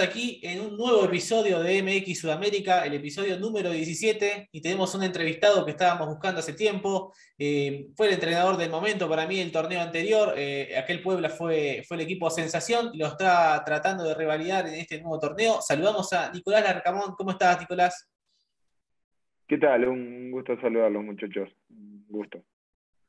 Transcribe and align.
Aquí 0.00 0.40
en 0.44 0.60
un 0.60 0.76
nuevo 0.76 1.04
episodio 1.04 1.60
de 1.60 1.82
MX 1.82 2.20
Sudamérica, 2.20 2.84
el 2.84 2.94
episodio 2.94 3.38
número 3.38 3.70
17, 3.70 4.48
y 4.52 4.60
tenemos 4.60 4.94
un 4.94 5.02
entrevistado 5.02 5.64
que 5.64 5.72
estábamos 5.72 6.08
buscando 6.08 6.40
hace 6.40 6.52
tiempo. 6.52 7.12
Eh, 7.36 7.88
fue 7.96 8.06
el 8.06 8.14
entrenador 8.14 8.56
del 8.56 8.70
momento 8.70 9.08
para 9.08 9.26
mí 9.26 9.40
el 9.40 9.50
torneo 9.50 9.80
anterior. 9.80 10.34
Eh, 10.36 10.76
aquel 10.78 11.02
Puebla 11.02 11.28
fue, 11.28 11.82
fue 11.86 11.96
el 11.96 12.02
equipo 12.02 12.30
sensación 12.30 12.90
y 12.92 12.98
lo 12.98 13.06
está 13.06 13.62
tratando 13.64 14.04
de 14.04 14.14
revalidar 14.14 14.66
en 14.68 14.74
este 14.74 15.00
nuevo 15.00 15.18
torneo. 15.18 15.60
Saludamos 15.60 16.12
a 16.12 16.30
Nicolás 16.32 16.62
Larcamón. 16.62 17.14
¿Cómo 17.16 17.32
estás, 17.32 17.58
Nicolás? 17.60 18.08
¿Qué 19.48 19.58
tal? 19.58 19.88
Un 19.88 20.30
gusto 20.30 20.60
saludarlos, 20.60 21.02
muchachos. 21.02 21.48
Un 21.70 22.04
gusto. 22.08 22.44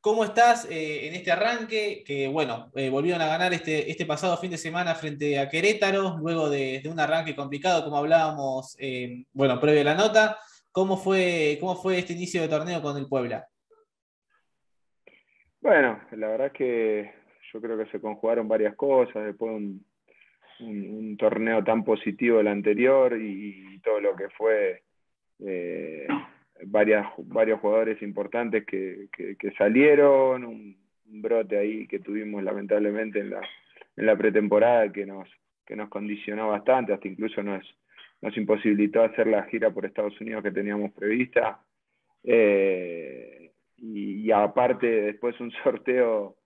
¿Cómo 0.02 0.24
estás 0.24 0.66
eh, 0.70 1.08
en 1.08 1.14
este 1.14 1.30
arranque? 1.30 2.02
Que 2.06 2.26
bueno, 2.26 2.70
eh, 2.74 2.88
volvieron 2.88 3.20
a 3.20 3.26
ganar 3.26 3.52
este, 3.52 3.90
este 3.90 4.06
pasado 4.06 4.38
fin 4.38 4.50
de 4.50 4.56
semana 4.56 4.94
frente 4.94 5.38
a 5.38 5.50
Querétaro, 5.50 6.16
luego 6.22 6.48
de, 6.48 6.80
un 6.90 6.98
arranque 6.98 7.36
complicado, 7.36 7.84
como 7.84 7.98
hablábamos, 7.98 8.76
eh, 8.80 9.24
bueno, 9.34 9.60
previo 9.60 9.82
a 9.82 9.84
la 9.84 9.94
nota. 9.94 10.38
¿Cómo 10.72 10.96
fue, 10.96 11.58
¿Cómo 11.60 11.76
fue 11.76 11.98
este 11.98 12.14
inicio 12.14 12.40
de 12.40 12.48
torneo 12.48 12.80
con 12.80 12.96
el 12.96 13.08
Puebla? 13.08 13.46
Bueno, 15.60 16.00
la 16.12 16.28
verdad 16.28 16.52
que 16.52 17.12
yo 17.52 17.60
creo 17.60 17.76
que 17.76 17.90
se 17.90 18.00
conjugaron 18.00 18.48
varias 18.48 18.74
cosas, 18.76 19.26
después 19.26 19.52
un, 19.52 19.84
un, 20.60 21.16
torneo 21.18 21.62
tan 21.62 21.84
positivo 21.84 22.40
el 22.40 22.48
anterior 22.48 23.20
y, 23.20 23.78
todo 23.82 24.00
lo 24.00 24.14
que 24.14 24.28
fue 24.30 24.82
varias, 26.66 27.06
varios 27.18 27.60
jugadores 27.60 28.00
importantes 28.02 28.64
que, 28.66 29.08
que, 29.12 29.52
salieron, 29.52 30.44
un, 30.44 30.76
brote 31.12 31.58
ahí 31.58 31.86
que 31.88 31.98
tuvimos 31.98 32.42
lamentablemente 32.42 33.18
en 33.18 33.30
la, 33.30 33.40
en 33.96 34.06
la 34.06 34.16
pretemporada 34.16 34.92
que 34.92 35.04
nos, 35.04 35.28
que 35.66 35.74
nos 35.74 35.88
condicionó 35.88 36.48
bastante, 36.48 36.92
hasta 36.92 37.08
incluso 37.08 37.42
nos, 37.42 37.64
nos 38.22 38.36
imposibilitó 38.36 39.02
hacer 39.02 39.26
la 39.26 39.44
gira 39.44 39.70
por 39.70 39.86
Estados 39.86 40.20
Unidos 40.20 40.42
que 40.42 40.52
teníamos 40.52 40.92
prevista. 40.92 41.60
Eh, 42.22 43.50
y, 43.78 44.30
aparte 44.30 44.86
después 44.86 45.40
un 45.40 45.50
sorteo 45.64 46.36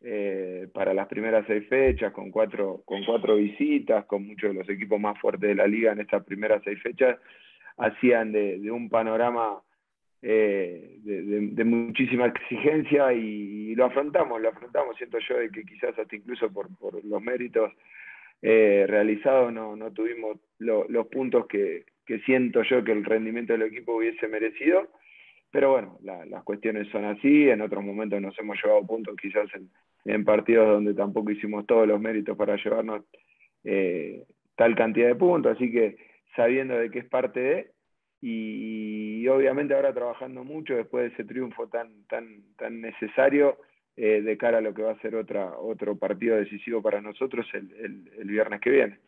eh, 0.00 0.68
para 0.72 0.94
las 0.94 1.08
primeras 1.08 1.44
seis 1.46 1.68
fechas 1.68 2.12
con 2.12 2.30
cuatro, 2.30 2.82
con 2.84 3.04
cuatro 3.04 3.36
visitas, 3.36 4.04
con 4.06 4.26
muchos 4.26 4.50
de 4.50 4.60
los 4.60 4.68
equipos 4.68 5.00
más 5.00 5.18
fuertes 5.18 5.48
de 5.48 5.54
la 5.54 5.66
liga 5.66 5.92
en 5.92 6.00
estas 6.00 6.24
primeras 6.24 6.62
seis 6.64 6.80
fechas 6.80 7.18
hacían 7.76 8.32
de, 8.32 8.70
un 8.70 8.88
panorama 8.88 9.60
eh, 10.22 10.98
de, 11.02 11.64
muchísima 11.64 12.26
exigencia 12.26 13.12
y, 13.12 13.74
lo 13.74 13.86
afrontamos, 13.86 14.40
lo 14.40 14.48
afrontamos, 14.48 14.96
siento 14.96 15.18
yo 15.18 15.38
de 15.38 15.50
que 15.50 15.64
quizás 15.64 15.98
hasta 15.98 16.16
incluso 16.16 16.50
por, 16.52 16.68
los 17.04 17.22
méritos 17.22 17.72
eh, 18.42 18.86
realizados 18.88 19.52
no, 19.52 19.76
tuvimos 19.92 20.38
los 20.58 21.06
puntos 21.08 21.46
que, 21.46 21.84
siento 22.24 22.62
yo 22.62 22.84
que 22.84 22.92
el 22.92 23.04
rendimiento 23.04 23.52
del 23.52 23.62
equipo 23.62 23.96
hubiese 23.96 24.28
merecido, 24.28 24.88
pero 25.50 25.72
bueno, 25.72 25.98
las 26.02 26.42
cuestiones 26.44 26.88
son 26.88 27.04
así, 27.04 27.48
en 27.48 27.60
otros 27.60 27.84
momentos 27.84 28.20
nos 28.20 28.38
hemos 28.38 28.56
llevado 28.62 28.86
puntos 28.86 29.16
quizás 29.20 29.48
en, 30.04 30.24
partidos 30.24 30.68
donde 30.68 30.94
tampoco 30.94 31.30
hicimos 31.30 31.66
todos 31.66 31.86
los 31.86 32.00
méritos 32.00 32.36
para 32.36 32.56
llevarnos 32.56 33.02
eh, 33.64 34.24
tal 34.54 34.74
cantidad 34.76 35.08
de 35.08 35.14
puntos, 35.16 35.56
así 35.56 35.70
que 35.70 35.96
sabiendo 36.36 36.76
de 36.76 36.90
que 36.90 37.00
es 37.00 37.08
parte 37.08 37.40
de, 37.40 37.72
y, 38.20 39.26
obviamente 39.28 39.74
ahora 39.74 39.92
trabajando 39.92 40.44
mucho 40.44 40.74
después 40.74 41.04
de 41.04 41.14
ese 41.14 41.24
triunfo 41.24 41.68
tan, 41.68 42.04
tan, 42.06 42.42
tan 42.56 42.80
necesario 42.80 43.58
eh, 43.96 44.22
de 44.22 44.38
cara 44.38 44.58
a 44.58 44.60
lo 44.60 44.74
que 44.74 44.82
va 44.82 44.92
a 44.92 45.00
ser 45.00 45.16
otra, 45.16 45.58
otro 45.58 45.98
partido 45.98 46.36
decisivo 46.36 46.82
para 46.82 47.00
nosotros 47.00 47.46
el, 47.52 48.10
el, 48.18 48.26
viernes 48.26 48.60
que 48.60 48.70
viene. 48.70 49.00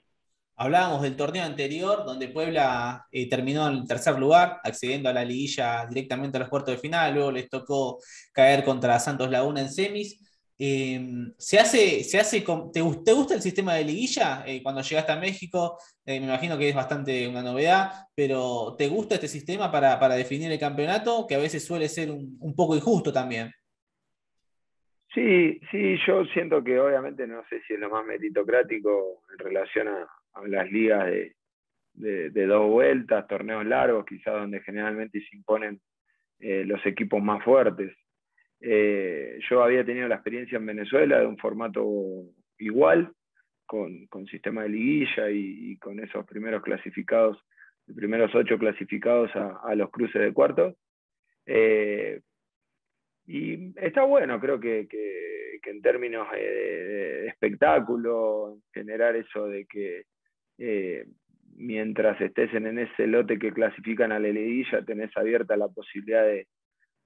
Hablábamos 0.56 1.02
del 1.02 1.16
torneo 1.16 1.44
anterior, 1.44 2.04
donde 2.04 2.28
Puebla 2.28 3.06
eh, 3.12 3.28
terminó 3.28 3.68
en 3.68 3.86
tercer 3.86 4.18
lugar, 4.18 4.58
accediendo 4.64 5.08
a 5.08 5.12
la 5.12 5.24
liguilla 5.24 5.86
directamente 5.86 6.36
a 6.36 6.40
los 6.40 6.48
cuartos 6.48 6.74
de 6.74 6.80
final, 6.80 7.14
luego 7.14 7.30
les 7.30 7.48
tocó 7.48 7.98
caer 8.32 8.64
contra 8.64 8.98
Santos 8.98 9.30
Laguna 9.30 9.60
en 9.60 9.70
semis. 9.70 10.27
Em, 10.60 11.32
¿se 11.38 11.60
hace, 11.60 12.02
se 12.02 12.18
hace 12.18 12.40
te, 12.72 12.80
gusta 12.80 13.34
el 13.34 13.40
sistema 13.40 13.74
de 13.74 13.84
liguilla 13.84 14.42
eh, 14.44 14.60
cuando 14.60 14.82
llegaste 14.82 15.12
a 15.12 15.20
México? 15.20 15.78
Eh, 16.04 16.18
me 16.18 16.26
imagino 16.26 16.58
que 16.58 16.68
es 16.68 16.74
bastante 16.74 17.28
una 17.28 17.42
novedad, 17.42 17.90
pero 18.16 18.74
¿te 18.76 18.88
gusta 18.88 19.14
este 19.14 19.28
sistema 19.28 19.70
para, 19.70 20.16
definir 20.16 20.50
el 20.50 20.58
campeonato? 20.58 21.26
Que 21.28 21.36
a 21.36 21.38
veces 21.38 21.64
suele 21.64 21.88
ser 21.88 22.10
un, 22.10 22.54
poco 22.56 22.74
injusto 22.74 23.12
también. 23.12 23.52
Sí, 25.14 25.60
sí, 25.70 25.96
yo 26.06 26.24
siento 26.26 26.62
que 26.62 26.78
obviamente 26.78 27.26
no 27.26 27.42
sé 27.48 27.62
si 27.66 27.74
es 27.74 27.80
lo 27.80 27.88
más 27.88 28.04
meritocrático 28.04 29.22
en 29.32 29.38
relación 29.38 29.88
a, 29.88 30.08
las 30.46 30.70
ligas 30.70 31.06
de, 31.06 32.30
de, 32.30 32.46
dos 32.46 32.68
vueltas, 32.68 33.26
torneos 33.26 33.64
largos, 33.64 34.04
quizás 34.06 34.34
donde 34.34 34.60
generalmente 34.60 35.20
se 35.20 35.36
imponen 35.36 35.80
eh, 36.38 36.64
los 36.64 36.84
equipos 36.86 37.20
más 37.22 37.42
fuertes. 37.44 37.92
Eh, 38.60 39.38
yo 39.48 39.62
había 39.62 39.84
tenido 39.84 40.08
la 40.08 40.16
experiencia 40.16 40.56
en 40.56 40.66
Venezuela 40.66 41.20
de 41.20 41.26
un 41.26 41.38
formato 41.38 41.84
igual, 42.58 43.12
con, 43.66 44.08
sistema 44.30 44.62
de 44.62 44.70
liguilla 44.70 45.30
y, 45.30 45.76
con 45.76 46.00
esos 46.00 46.26
primeros 46.26 46.62
clasificados, 46.62 47.38
los 47.86 47.96
primeros 47.96 48.34
ocho 48.34 48.58
clasificados 48.58 49.30
a, 49.34 49.74
los 49.74 49.90
cruces 49.90 50.22
de 50.22 50.32
cuartos. 50.32 50.74
Eh, 51.46 52.20
y 53.26 53.78
está 53.78 54.04
bueno, 54.04 54.40
creo 54.40 54.58
que, 54.58 54.88
en 55.64 55.82
términos 55.82 56.26
de, 56.32 57.26
espectáculo, 57.26 58.58
generar 58.72 59.16
eso 59.16 59.46
de 59.46 59.66
que 59.66 60.04
eh, 60.56 61.04
mientras 61.54 62.18
estés 62.20 62.52
en 62.54 62.78
ese 62.78 63.06
lote 63.06 63.38
que 63.38 63.52
clasifican 63.52 64.12
a 64.12 64.18
la 64.18 64.28
liguilla, 64.28 64.82
tenés 64.82 65.14
abierta 65.14 65.56
la 65.56 65.68
posibilidad 65.68 66.24
de, 66.24 66.46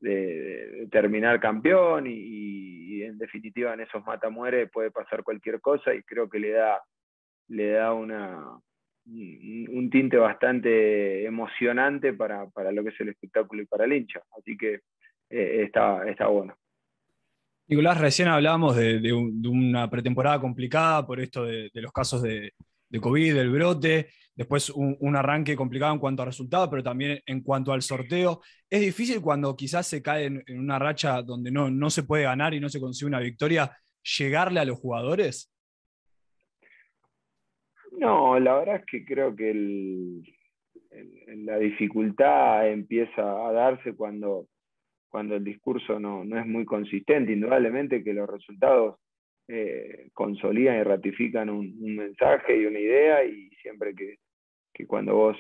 de, 0.03 0.89
terminar 0.91 1.41
campeón 1.41 2.07
y, 2.07 3.03
en 3.03 3.19
definitiva 3.19 3.75
en 3.75 3.81
esos 3.81 4.05
mata-muere 4.05 4.69
puede 4.69 4.91
pasar 4.91 5.23
cualquier 5.23 5.61
cosa 5.61 5.95
y 5.95 6.03
creo 6.03 6.29
que 6.29 6.39
le 6.39 6.51
da, 6.51 6.81
le 7.49 7.71
da 7.71 7.93
una, 7.93 8.59
un 9.07 9.91
tinte 9.91 10.17
bastante 10.17 11.25
emocionante 11.25 12.13
para, 12.13 12.47
lo 12.73 12.85
que 12.85 12.91
es 12.91 13.01
el 13.01 13.09
espectáculo 13.09 13.63
y 13.63 13.67
para 13.67 13.85
el 13.85 13.93
hincha. 13.93 14.21
Así 14.39 14.57
que 14.57 14.81
eh, 15.31 15.63
está, 15.65 16.09
está 16.09 16.29
bueno. 16.29 16.55
Nicolás, 17.67 18.01
recién 18.01 18.29
hablábamos 18.29 18.77
de, 18.77 19.13
una 19.13 19.91
pretemporada 19.91 20.41
complicada 20.41 21.07
por 21.07 21.21
esto 21.21 21.45
de, 21.45 21.71
los 21.75 21.93
casos 21.93 22.23
de, 22.23 22.53
de 22.89 23.01
COVID, 23.01 23.35
del 23.35 23.51
brote 23.51 24.09
después 24.35 24.71
un, 24.71 25.17
arranque 25.17 25.57
complicado 25.57 25.93
en 25.93 26.01
cuanto 26.01 26.23
a 26.23 26.27
resultados, 26.27 26.69
pero 26.69 26.83
también 26.83 27.21
en 27.27 27.43
cuanto 27.43 27.73
al 27.73 27.83
sorteo. 27.83 28.41
Es 28.69 28.81
difícil 28.81 29.21
cuando 29.21 29.55
quizás 29.57 29.87
se 29.87 30.03
cae 30.03 30.27
en, 30.27 30.43
una 30.59 30.79
racha 30.79 31.23
donde 31.23 31.51
no, 31.51 31.71
no, 31.71 31.91
se 31.91 32.03
puede 32.03 32.25
ganar 32.25 32.55
y 32.55 32.61
no 32.61 32.69
se 32.69 32.81
consigue 32.81 33.09
una 33.09 33.21
victoria, 33.21 33.71
llegarle 34.19 34.61
a 34.61 34.65
los 34.65 34.79
jugadores. 34.79 35.53
No, 37.93 38.41
la 38.41 38.55
verdad 38.55 38.77
es 38.77 38.87
que 38.87 39.05
creo 39.05 39.37
que 39.37 39.53
la 41.45 41.59
dificultad 41.59 42.69
empieza 42.69 43.23
a 43.23 43.53
darse 43.53 43.95
cuando, 43.95 44.49
cuando 45.09 45.37
el 45.37 45.45
discurso 45.45 46.01
no, 46.01 46.23
es 46.23 46.47
muy 46.47 46.65
consistente. 46.65 47.33
Indudablemente 47.33 48.03
que 48.03 48.15
los 48.15 48.29
resultados 48.29 48.97
eh, 49.49 50.09
consolidan 50.13 50.79
y 50.79 50.83
ratifican 50.83 51.51
un, 51.51 51.75
mensaje 51.97 52.57
y 52.57 52.67
una 52.67 52.79
idea 52.79 53.25
y 53.25 53.51
siempre 53.63 53.95
que, 53.95 54.17
que 54.73 54.87
cuando 54.87 55.15
vos 55.15 55.37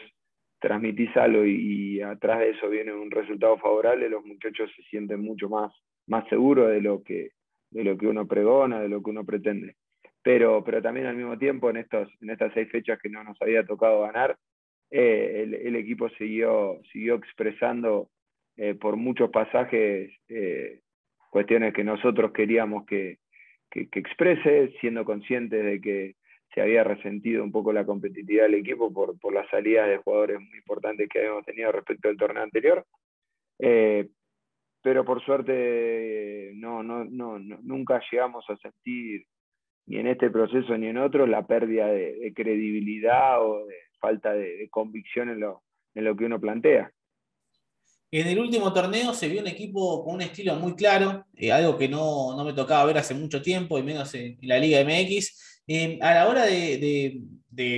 transmitís 0.58 1.14
algo 1.16 1.44
y, 1.44 2.00
atrás 2.00 2.38
de 2.38 2.50
eso 2.50 2.68
viene 2.68 2.92
un 2.92 3.10
resultado 3.10 3.58
favorable, 3.58 4.08
los 4.08 4.24
muchachos 4.24 4.70
se 4.76 4.82
sienten 4.84 5.20
mucho 5.20 5.48
más, 5.48 5.72
más 6.06 6.26
seguros 6.28 6.70
de 6.70 6.80
lo, 6.80 7.02
que, 7.02 7.30
de 7.70 7.84
lo 7.84 7.98
que 7.98 8.06
uno 8.06 8.26
pregona, 8.26 8.80
de 8.80 8.88
lo 8.88 9.02
que 9.02 9.10
uno 9.10 9.24
pretende. 9.24 9.74
Pero, 10.22 10.62
pero 10.64 10.80
también 10.80 11.06
al 11.06 11.16
mismo 11.16 11.36
tiempo, 11.36 11.68
en, 11.70 11.78
estos, 11.78 12.08
en 12.20 12.30
estas 12.30 12.52
seis 12.54 12.70
fechas 12.70 13.00
que 13.02 13.08
no 13.08 13.24
nos 13.24 13.40
había 13.42 13.64
tocado 13.64 14.02
ganar, 14.02 14.36
eh, 14.90 15.48
el, 15.64 15.74
equipo 15.74 16.10
siguió, 16.10 16.80
siguió 16.92 17.14
expresando 17.14 18.10
eh, 18.56 18.74
por 18.74 18.96
muchos 18.96 19.30
pasajes 19.30 20.12
eh, 20.28 20.80
cuestiones 21.30 21.72
que 21.72 21.82
nosotros 21.82 22.30
queríamos 22.32 22.84
que, 22.84 23.18
que, 23.72 23.88
que 23.88 23.98
exprese, 23.98 24.74
siendo 24.80 25.04
conscientes 25.04 25.64
de 25.64 25.80
que 25.80 26.14
se 26.54 26.60
había 26.60 26.84
resentido 26.84 27.42
un 27.42 27.50
poco 27.50 27.72
la 27.72 27.86
competitividad 27.86 28.44
del 28.44 28.56
equipo 28.56 28.92
por, 28.92 29.18
por 29.18 29.32
las 29.32 29.48
salidas 29.48 29.88
de 29.88 29.96
jugadores 29.96 30.38
muy 30.38 30.58
importantes 30.58 31.08
que 31.08 31.20
habíamos 31.20 31.44
tenido 31.44 31.72
respecto 31.72 32.08
al 32.08 32.16
torneo 32.16 32.42
anterior. 32.42 32.84
Eh, 33.58 34.08
pero 34.82 35.04
por 35.04 35.24
suerte 35.24 36.52
no, 36.54 36.82
no, 36.82 37.04
no, 37.04 37.38
nunca 37.38 38.02
llegamos 38.10 38.44
a 38.50 38.56
sentir, 38.56 39.24
ni 39.86 39.98
en 39.98 40.08
este 40.08 40.30
proceso 40.30 40.76
ni 40.76 40.88
en 40.88 40.98
otro, 40.98 41.26
la 41.26 41.46
pérdida 41.46 41.86
de, 41.86 42.32
credibilidad 42.34 43.40
o 43.40 43.66
de 43.66 43.76
falta 44.00 44.34
de, 44.34 44.68
convicción 44.70 45.30
en 45.30 45.40
lo, 45.40 45.62
en 45.94 46.04
lo 46.04 46.16
que 46.16 46.24
uno 46.24 46.40
plantea. 46.40 46.90
En 48.14 48.28
el 48.28 48.38
último 48.38 48.70
torneo 48.74 49.14
se 49.14 49.26
vio 49.26 49.40
un 49.40 49.46
equipo 49.46 50.04
con 50.04 50.16
un 50.16 50.20
estilo 50.20 50.54
muy 50.56 50.74
claro, 50.74 51.24
eh, 51.34 51.50
algo 51.50 51.78
que 51.78 51.88
no, 51.88 52.36
me 52.44 52.52
tocaba 52.52 52.84
ver 52.84 52.98
hace 52.98 53.14
mucho 53.14 53.40
tiempo, 53.40 53.78
y 53.78 53.82
menos 53.82 54.12
en, 54.14 54.36
la 54.42 54.58
Liga 54.58 54.80
MX. 54.84 55.62
Eh, 55.66 55.98
a 56.02 56.12
la 56.14 56.28
hora 56.28 56.44
de, 56.44 57.22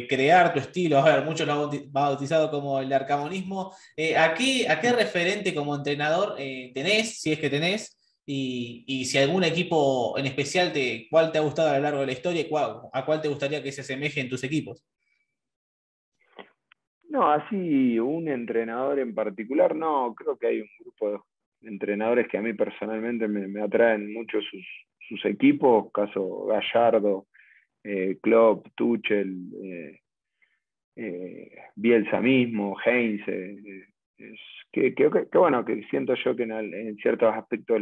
crear 0.08 0.52
tu 0.52 0.58
estilo, 0.58 0.98
a 0.98 1.04
ver, 1.04 1.24
muchos 1.24 1.46
lo 1.46 1.70
han 1.70 1.92
bautizado 1.92 2.50
como 2.50 2.80
el 2.80 2.92
arcamonismo, 2.92 3.72
eh, 3.96 4.16
¿a, 4.16 4.34
qué, 4.34 4.68
¿a, 4.68 4.80
qué, 4.80 4.92
referente 4.92 5.54
como 5.54 5.76
entrenador 5.76 6.34
tenés, 6.36 7.20
si 7.20 7.30
es 7.32 7.38
que 7.38 7.50
tenés? 7.50 7.96
Y, 8.26 9.04
si 9.04 9.18
algún 9.18 9.44
equipo 9.44 10.18
en 10.18 10.26
especial, 10.26 10.72
te, 10.72 11.06
¿cuál 11.10 11.30
te 11.30 11.38
ha 11.38 11.42
gustado 11.42 11.70
a 11.70 11.76
lo 11.76 11.82
largo 11.82 12.00
de 12.00 12.06
la 12.06 12.12
historia 12.12 12.42
y 12.42 12.48
a 12.92 13.04
cuál 13.06 13.20
te 13.20 13.28
gustaría 13.28 13.62
que 13.62 13.70
se 13.70 13.82
asemeje 13.82 14.20
en 14.20 14.28
tus 14.28 14.42
equipos? 14.42 14.82
No, 17.14 17.30
así 17.30 17.96
un 18.00 18.26
entrenador 18.26 18.98
en 18.98 19.14
particular, 19.14 19.76
no, 19.76 20.16
creo 20.16 20.36
que 20.36 20.48
hay 20.48 20.60
un 20.62 20.68
grupo 20.80 21.24
de 21.60 21.70
entrenadores 21.70 22.26
que 22.26 22.38
a 22.38 22.42
mí 22.42 22.54
personalmente 22.54 23.28
me, 23.28 23.62
atraen 23.62 24.12
mucho 24.12 24.40
sus, 24.40 25.24
equipos, 25.24 25.92
caso 25.92 26.46
Gallardo, 26.46 27.28
eh, 27.84 28.18
Klopp, 28.20 28.66
Tuchel, 28.74 29.32
eh, 29.62 30.00
eh, 30.96 31.56
Bielsa 31.76 32.20
mismo, 32.20 32.76
Heinz, 32.84 33.24
que, 34.72 35.28
bueno, 35.34 35.64
que 35.64 35.84
siento 35.90 36.16
yo 36.16 36.34
que 36.34 36.42
en, 36.42 36.96
ciertos 36.96 37.32
aspectos 37.32 37.80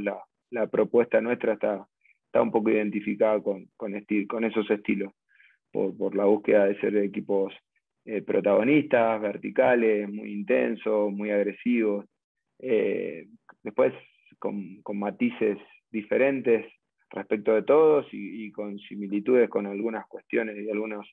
la, 0.51 0.67
propuesta 0.67 1.23
nuestra 1.23 1.55
está, 1.55 1.87
está 2.27 2.43
un 2.43 2.51
poco 2.51 2.69
identificada 2.69 3.41
con, 3.43 3.67
con, 3.79 3.95
con 4.29 4.45
esos 4.45 4.71
estilos, 4.71 5.11
por, 5.71 5.97
por 5.97 6.15
la 6.15 6.27
búsqueda 6.27 6.67
de 6.67 6.79
ser 6.81 6.95
equipos 6.99 7.55
eh, 8.05 8.21
protagonistas, 8.23 9.21
verticales, 9.21 10.11
muy 10.11 10.33
intensos, 10.33 11.13
muy 11.13 11.31
agresivos. 11.31 12.05
Eh, 12.59 13.29
después 13.63 13.95
con, 14.41 14.83
matices 14.95 15.59
diferentes 15.91 16.67
respecto 17.11 17.55
de 17.55 17.63
todos 17.63 18.07
y, 18.11 18.51
con 18.51 18.77
similitudes 18.81 19.49
con 19.49 19.67
algunas 19.67 20.07
cuestiones 20.07 20.57
y 20.57 20.69
algunas 20.69 21.07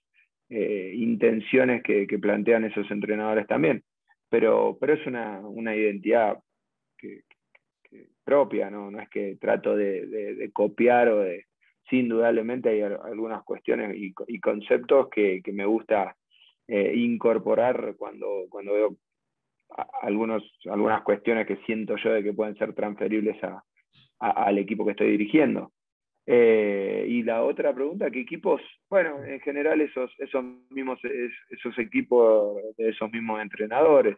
eh, 0.50 0.94
intenciones 0.95 1.83
que, 1.83 2.07
plantean 2.19 2.65
esos 2.65 2.89
entrenadores 2.89 3.45
también. 3.45 3.83
Pero, 4.30 4.75
pero 4.80 4.94
es 4.94 5.06
una, 5.06 5.75
identidad 5.75 6.39
propia, 8.24 8.71
¿no? 8.71 8.89
no 8.89 9.00
es 9.00 9.09
que 9.09 9.38
trato 9.39 9.75
de, 9.75 10.50
copiar 10.53 11.09
o 11.09 11.19
de... 11.19 11.45
Sí, 11.88 12.00
indudablemente 12.00 12.69
hay 12.69 12.81
algunas 12.81 13.44
cuestiones 13.44 13.95
y, 13.95 14.39
conceptos 14.39 15.09
que, 15.09 15.42
que 15.44 15.51
me 15.51 15.65
gusta 15.65 16.15
eh, 16.71 16.94
incorporar 16.95 17.95
cuando, 17.98 18.45
cuando 18.48 18.74
veo 18.74 18.95
algunos, 20.04 20.44
algunas 20.69 21.01
cuestiones 21.01 21.48
que 21.48 21.56
siento 21.66 21.95
yo 21.95 22.13
de 22.13 22.21
que 22.21 22.31
pueden 22.31 22.56
ser 22.57 22.74
transferibles 22.74 23.38
al 24.19 24.57
equipo 24.60 24.86
que 24.86 24.92
estoy 24.92 25.10
dirigiendo. 25.10 25.71
Eh, 26.27 27.07
y 27.10 27.24
la 27.24 27.42
otra 27.42 27.74
pregunta, 27.74 28.12
¿qué 28.12 28.19
equipos? 28.19 28.62
Bueno, 28.88 29.24
en 29.24 29.39
general 29.39 29.81
esos, 29.81 30.13
esos 30.19 30.45
mismos 30.69 31.00
esos 31.50 31.75
equipos 31.80 32.62
de 32.77 32.89
esos 32.89 33.12
mismos 33.12 33.42
entrenadores, 33.42 34.18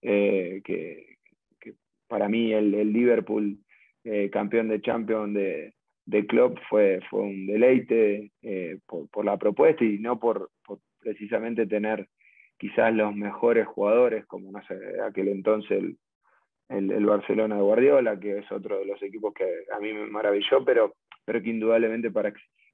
eh, 0.00 0.62
que, 0.64 1.16
para 2.08 2.30
mí 2.30 2.54
el, 2.54 2.70
Liverpool 2.94 3.58
campeón 4.32 4.68
de 4.68 4.80
Champions 4.80 5.34
de, 5.34 5.74
de 6.06 6.26
club 6.26 6.58
fue, 6.70 7.00
fue 7.10 7.20
un 7.20 7.46
deleite 7.46 8.32
por, 8.86 9.22
la 9.22 9.36
propuesta 9.36 9.84
y 9.84 9.98
no 9.98 10.18
por, 10.18 10.48
precisamente 11.00 11.66
tener 11.66 12.08
quizás 12.58 12.94
los 12.94 13.14
mejores 13.14 13.66
jugadores, 13.66 14.26
como 14.26 14.52
no 14.52 14.62
sé, 14.66 14.76
aquel 15.06 15.28
entonces 15.28 15.82
el, 16.68 16.90
el, 16.92 17.06
Barcelona 17.06 17.56
de 17.56 17.62
Guardiola, 17.62 18.20
que 18.20 18.38
es 18.38 18.52
otro 18.52 18.78
de 18.78 18.84
los 18.84 19.02
equipos 19.02 19.34
que 19.34 19.44
a 19.74 19.80
mí 19.80 19.92
me 19.92 20.06
maravilló, 20.06 20.64
pero, 20.64 20.94
pero 21.24 21.42
que 21.42 21.50
indudablemente 21.50 22.10
para 22.10 22.32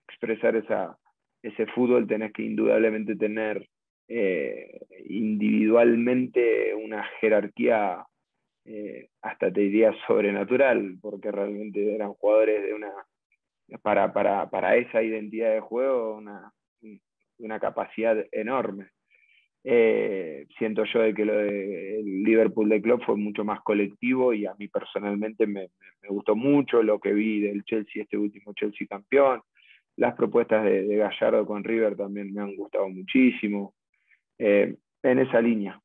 expresar 0.08 0.56
esa, 0.56 0.98
ese 1.42 1.66
fútbol 1.66 2.06
tenés 2.06 2.32
que 2.32 2.42
indudablemente 2.42 3.16
tener 3.16 3.66
eh, 4.08 4.80
individualmente 5.08 6.74
una 6.74 7.04
jerarquía 7.20 8.04
eh, 8.64 9.08
hasta 9.22 9.52
te 9.52 9.60
diría 9.60 9.94
sobrenatural, 10.06 10.98
porque 11.00 11.30
realmente 11.30 11.94
eran 11.94 12.14
jugadores 12.14 12.64
de 12.64 12.74
una, 12.74 12.92
para, 13.82 14.12
para, 14.12 14.50
para 14.50 14.76
esa 14.76 15.02
identidad 15.02 15.52
de 15.52 15.60
juego, 15.60 16.16
una, 16.16 16.52
una 17.38 17.60
capacidad 17.60 18.16
enorme. 18.32 18.90
Eh, 19.64 20.46
siento 20.58 20.84
yo 20.84 21.00
de 21.00 21.12
que 21.12 21.24
lo 21.24 21.36
del 21.36 22.22
Liverpool 22.22 22.68
de 22.68 22.80
Club 22.80 23.02
fue 23.04 23.16
mucho 23.16 23.44
más 23.44 23.60
colectivo 23.62 24.32
y 24.32 24.46
a 24.46 24.54
mí 24.54 24.68
personalmente 24.68 25.46
me, 25.46 25.70
gustó 26.08 26.36
mucho 26.36 26.82
lo 26.82 27.00
que 27.00 27.12
vi 27.12 27.40
del 27.40 27.64
Chelsea, 27.64 28.02
este 28.02 28.16
último 28.16 28.52
Chelsea 28.54 28.86
campeón. 28.86 29.42
Las 29.96 30.14
propuestas 30.14 30.64
de, 30.64 30.96
Gallardo 30.96 31.46
con 31.46 31.64
River 31.64 31.96
también 31.96 32.32
me 32.32 32.42
han 32.42 32.54
gustado 32.54 32.88
muchísimo. 32.88 33.74
Eh, 34.38 34.76
en 35.10 35.18
esa 35.18 35.40
línea. 35.40 35.80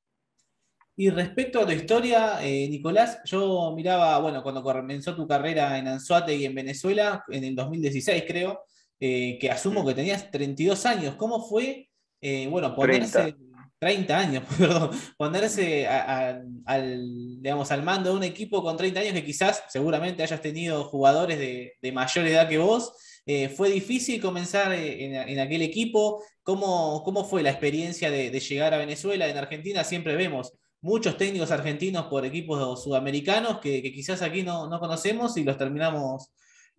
Y 0.95 1.09
respecto 1.09 1.62
a 1.62 1.65
tu 1.65 1.71
historia, 1.71 2.44
eh, 2.44 2.68
Nicolás, 2.69 3.21
yo 3.25 3.74
miraba, 3.75 4.19
bueno, 4.19 4.44
cuando 4.44 4.62
comenzó 4.62 5.15
tu 5.15 5.27
carrera 5.27 5.77
en 5.77 5.88
y 5.88 6.45
en 6.45 6.56
Venezuela, 6.56 7.24
en 7.30 7.44
el 7.44 7.56
2016 7.56 8.25
creo, 8.27 8.62
eh, 9.03 9.39
que 9.42 9.50
asumo 9.50 9.83
que 9.83 9.95
tenías 9.95 10.30
32 10.30 10.86
años. 10.86 11.15
¿Cómo 11.15 11.44
fue, 11.44 11.89
eh, 12.21 12.48
bueno, 12.48 12.75
ponerse... 12.75 13.36
30. 13.80 14.15
años, 14.15 14.44
perdón, 14.59 14.92
ponerse 15.18 15.88
al, 15.88 17.42
digamos, 17.42 17.71
al 17.71 17.81
mando 17.81 18.12
de 18.12 18.18
un 18.18 18.24
equipo 18.24 18.62
con 18.62 18.77
30 18.77 19.00
años 19.00 19.13
que 19.13 19.25
quizás 19.25 19.63
seguramente 19.69 20.21
hayas 20.21 20.39
tenido 20.39 20.83
jugadores 20.83 21.39
de, 21.39 21.92
mayor 21.92 22.27
edad 22.27 22.48
que 22.48 22.59
vos. 22.59 22.94
Eh, 23.25 23.50
¿Fue 23.50 23.71
difícil 23.71 24.21
comenzar 24.21 24.71
en, 24.71 25.39
aquel 25.39 25.63
equipo? 25.63 26.24
¿Cómo, 26.44 27.01
¿Cómo, 27.04 27.25
fue 27.25 27.42
la 27.42 27.50
experiencia 27.50 28.12
de, 28.12 28.39
llegar 28.39 28.75
a 28.75 28.77
Venezuela? 28.77 29.27
En 29.27 29.38
Argentina 29.38 29.83
siempre 29.83 30.15
vemos 30.15 30.54
muchos 30.80 31.18
técnicos 31.18 31.50
argentinos 31.50 32.06
por 32.06 32.24
equipos 32.24 32.83
sudamericanos 32.83 33.59
que, 33.62 33.81
quizás 33.81 34.21
aquí 34.21 34.44
no, 34.44 34.69
no, 34.69 34.80
conocemos 34.80 35.38
y 35.38 35.44
los 35.44 35.57
terminamos 35.57 36.30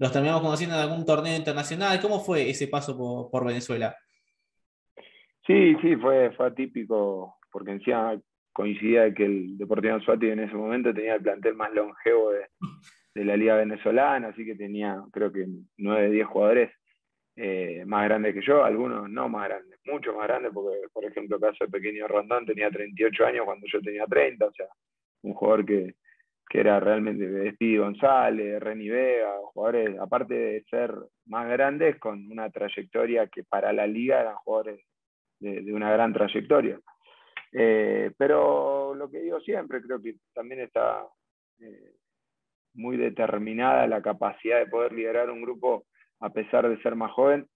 los 0.02 0.10
terminamos 0.10 0.42
conociendo 0.42 0.74
en 0.74 0.82
algún 0.82 1.06
torneo 1.06 1.36
internacional. 1.36 2.00
¿Cómo 2.00 2.18
fue 2.18 2.50
ese 2.50 2.66
paso 2.66 2.98
por, 3.30 3.46
Venezuela? 3.46 3.94
Sí, 5.46 5.76
sí, 5.80 5.94
fue, 5.94 6.32
fue 6.32 6.48
atípico, 6.48 7.36
porque 7.52 7.70
encima 7.70 8.20
coincidía 8.52 9.14
que 9.14 9.24
el 9.24 9.56
Deportivo 9.56 9.94
Anzuati 9.94 10.28
en 10.28 10.40
ese 10.40 10.54
momento 10.54 10.92
tenía 10.92 11.14
el 11.14 11.22
plantel 11.22 11.54
más 11.54 11.72
longevo 11.72 12.32
de, 12.32 13.24
la 13.24 13.36
Liga 13.36 13.54
Venezolana, 13.54 14.28
así 14.30 14.44
que 14.44 14.56
tenía 14.56 15.00
creo 15.12 15.30
que 15.30 15.46
9 15.76 16.02
de 16.02 16.10
10 16.10 16.26
jugadores 16.26 16.72
eh, 17.36 17.84
más 17.86 18.04
grandes 18.04 18.34
que 18.34 18.42
yo, 18.44 18.64
algunos 18.64 19.08
no 19.08 19.28
más 19.28 19.48
grandes, 19.48 19.78
mucho 19.84 20.14
más 20.14 20.26
grandes, 20.26 20.50
porque 20.52 20.78
por 20.92 21.04
ejemplo 21.04 21.36
el 21.36 21.42
caso 21.42 21.64
de 21.64 21.70
Pequeño 21.70 22.08
Rondón 22.08 22.44
tenía 22.44 22.70
38 22.70 23.24
años 23.24 23.44
cuando 23.44 23.68
yo 23.72 23.80
tenía 23.80 24.04
30, 24.06 24.46
o 24.46 24.52
sea, 24.52 24.66
un 25.22 25.34
jugador 25.34 25.64
que, 25.64 25.94
que 26.52 26.60
era 26.60 26.78
realmente 26.78 27.50
Speedy 27.54 27.78
González, 27.78 28.60
Reni 28.60 28.90
Vega, 28.90 29.38
jugadores, 29.54 29.98
aparte 29.98 30.34
de 30.34 30.62
ser 30.64 30.94
más 31.24 31.48
grandes, 31.48 31.98
con 31.98 32.30
una 32.30 32.50
trayectoria 32.50 33.26
que 33.28 33.42
para 33.42 33.72
la 33.72 33.86
liga 33.86 34.20
eran 34.20 34.34
jugadores 34.34 34.84
de, 35.40 35.72
una 35.72 35.90
gran 35.90 36.12
trayectoria. 36.12 36.78
Eh, 37.52 38.10
pero 38.18 38.94
lo 38.94 39.10
que 39.10 39.20
digo 39.20 39.40
siempre, 39.40 39.80
creo 39.80 40.02
que 40.02 40.16
también 40.34 40.60
está 40.60 41.06
eh, 41.58 41.94
muy 42.74 42.98
determinada 42.98 43.86
la 43.86 44.02
capacidad 44.02 44.58
de 44.58 44.66
poder 44.66 44.92
liderar 44.92 45.30
un 45.30 45.40
grupo 45.40 45.86
a 46.20 46.28
pesar 46.34 46.68
de 46.68 46.82
ser 46.82 46.96
más 46.96 47.12
joven, 47.12 47.46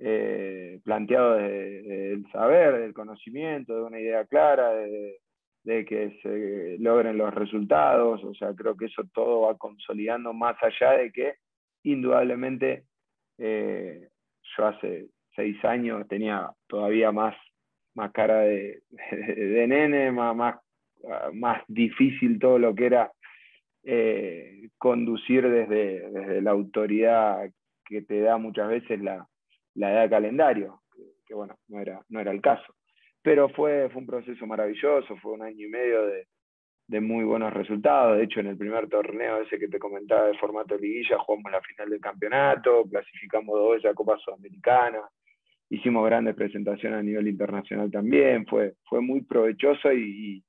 eh, 0.00 0.80
planteado 0.82 1.36
desde 1.36 2.14
el 2.14 2.26
saber, 2.32 2.80
del 2.80 2.94
conocimiento, 2.94 3.76
de 3.76 3.82
una 3.82 4.00
idea 4.00 4.24
clara, 4.24 4.70
de, 4.72 5.20
de 5.62 5.84
que 5.84 6.18
se 6.22 6.76
logren 6.78 7.18
los 7.18 7.34
resultados, 7.34 8.22
o 8.24 8.34
sea, 8.34 8.54
creo 8.54 8.76
que 8.76 8.86
eso 8.86 9.02
todo 9.12 9.42
va 9.42 9.58
consolidando 9.58 10.32
más 10.32 10.56
allá 10.62 10.92
de 10.92 11.12
que 11.12 11.34
indudablemente 11.82 12.84
eh, 13.38 14.08
yo 14.56 14.66
hace 14.66 15.08
seis 15.34 15.62
años 15.64 16.06
tenía 16.08 16.50
todavía 16.66 17.12
más, 17.12 17.34
más 17.94 18.12
cara 18.12 18.40
de, 18.40 18.82
de, 19.10 19.66
nene, 19.66 20.12
más, 20.12 20.36
más, 20.36 20.56
más, 21.32 21.62
difícil 21.68 22.38
todo 22.38 22.58
lo 22.58 22.74
que 22.74 22.86
era 22.86 23.12
eh, 23.84 24.68
conducir 24.78 25.48
desde, 25.48 26.10
desde, 26.10 26.42
la 26.42 26.50
autoridad 26.50 27.50
que 27.84 28.02
te 28.02 28.20
da 28.20 28.36
muchas 28.36 28.68
veces 28.68 29.00
la, 29.00 29.26
la 29.74 29.92
edad 29.92 30.10
calendario, 30.10 30.82
que, 31.26 31.34
bueno, 31.34 31.56
no 31.68 31.80
era, 31.80 32.02
no 32.08 32.20
era 32.20 32.30
el 32.30 32.40
caso. 32.40 32.74
Pero 33.22 33.48
fue, 33.50 33.88
fue 33.90 34.00
un 34.00 34.06
proceso 34.06 34.46
maravilloso, 34.46 35.16
fue 35.16 35.32
un 35.32 35.42
año 35.42 35.66
y 35.66 35.68
medio 35.68 36.06
de, 36.06 36.26
de 36.88 37.00
muy 37.00 37.24
buenos 37.24 37.52
resultados. 37.52 38.16
De 38.16 38.24
hecho, 38.24 38.40
en 38.40 38.48
el 38.48 38.56
primer 38.56 38.88
torneo 38.88 39.42
ese 39.42 39.58
que 39.58 39.68
te 39.68 39.78
comentaba 39.78 40.26
de 40.26 40.38
formato 40.38 40.76
liguilla, 40.76 41.18
jugamos 41.18 41.52
la 41.52 41.60
final 41.60 41.90
del 41.90 42.00
campeonato, 42.00 42.84
clasificamos 42.90 43.58
dos 43.58 43.74
veces 43.74 43.90
a 43.90 43.94
Copa 43.94 44.18
Sudamericana, 44.18 45.00
hicimos 45.68 46.04
grandes 46.04 46.34
presentaciones 46.34 46.98
a 46.98 47.02
nivel 47.02 47.28
internacional 47.28 47.90
también, 47.90 48.44
fue, 48.46 48.74
fue 48.88 49.00
muy 49.00 49.20
provechoso 49.22 49.92
y, 49.92 50.42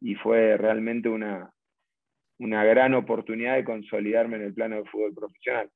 y 0.00 0.14
fue 0.16 0.56
realmente 0.56 1.08
una, 1.08 1.50
una 2.38 2.64
gran 2.64 2.94
oportunidad 2.94 3.54
de 3.54 3.64
consolidarme 3.64 4.36
en 4.36 4.42
el 4.42 4.54
plano 4.54 4.76
del 4.76 4.88
fútbol 4.88 5.14
profesional. 5.14 5.70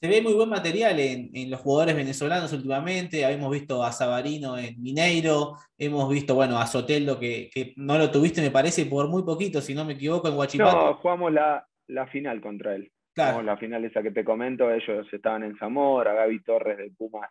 Se 0.00 0.08
ve 0.08 0.22
muy 0.22 0.34
buen 0.34 0.48
material 0.48 0.98
en, 1.00 1.50
los 1.50 1.60
jugadores 1.60 1.96
venezolanos 1.96 2.52
últimamente. 2.52 3.24
Habíamos 3.24 3.50
visto 3.50 3.82
a 3.82 3.90
Sabarino 3.90 4.56
en 4.56 4.80
Mineiro, 4.80 5.56
hemos 5.76 6.08
visto, 6.08 6.34
bueno, 6.34 6.58
a 6.58 6.66
Soteldo, 6.66 7.18
que, 7.18 7.50
no 7.76 7.98
lo 7.98 8.10
tuviste, 8.10 8.40
me 8.40 8.50
parece, 8.50 8.86
por 8.86 9.08
muy 9.08 9.24
poquito, 9.24 9.60
si 9.60 9.74
no 9.74 9.84
me 9.84 9.94
equivoco, 9.94 10.28
en 10.28 10.36
Huachipato. 10.36 10.86
No, 10.86 10.94
jugamos 10.94 11.32
la, 11.32 11.66
final 12.12 12.40
contra 12.40 12.74
él. 12.76 12.92
Claro. 13.14 13.42
la 13.42 13.56
final 13.56 13.84
esa 13.84 14.00
que 14.00 14.12
te 14.12 14.22
comento, 14.22 14.70
ellos 14.70 15.06
estaban 15.12 15.42
en 15.42 15.56
Zamora, 15.58 16.14
Gaby 16.14 16.40
Torres 16.44 16.78
de 16.78 16.90
Pumas 16.96 17.28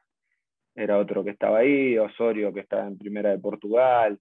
era 0.78 1.00
otro 1.00 1.24
que 1.24 1.32
estaba 1.32 1.60
ahí, 1.60 1.98
Osorio 1.98 2.54
que 2.54 2.60
estaba 2.60 2.86
en 2.86 3.00
Primera 3.00 3.32
de 3.32 3.40
Portugal. 3.40 4.20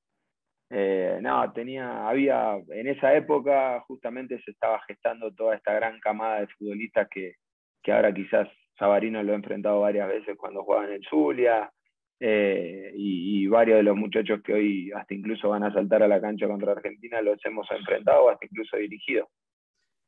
Eh, 0.70 1.18
no, 1.20 1.52
tenía, 1.52 2.08
había, 2.08 2.56
en 2.70 2.88
esa 2.88 3.14
época 3.14 3.80
justamente 3.86 4.40
se 4.42 4.52
estaba 4.52 4.80
gestando 4.88 5.32
toda 5.32 5.54
esta 5.54 5.74
gran 5.74 6.00
camada 6.00 6.40
de 6.40 6.48
futbolistas 6.48 7.08
que, 7.10 7.34
que 7.86 7.92
ahora 7.92 8.12
quizás 8.12 8.48
Sabarino 8.76 9.22
lo 9.22 9.32
ha 9.32 9.36
enfrentado 9.36 9.80
varias 9.80 10.08
veces 10.08 10.36
cuando 10.36 10.64
jugaba 10.64 10.86
en 10.86 10.94
el 10.94 11.06
Zulia, 11.08 11.70
eh, 12.18 12.92
y, 12.96 13.46
varios 13.46 13.76
de 13.76 13.84
los 13.84 13.96
muchachos 13.96 14.40
que 14.44 14.54
hoy 14.54 14.90
hasta 14.92 15.14
incluso 15.14 15.50
van 15.50 15.62
a 15.62 15.72
saltar 15.72 16.02
a 16.02 16.08
la 16.08 16.20
cancha 16.20 16.48
contra 16.48 16.72
Argentina 16.72 17.22
los 17.22 17.38
hemos 17.44 17.70
enfrentado, 17.70 18.28
hasta 18.28 18.44
incluso 18.46 18.76
dirigido. 18.76 19.30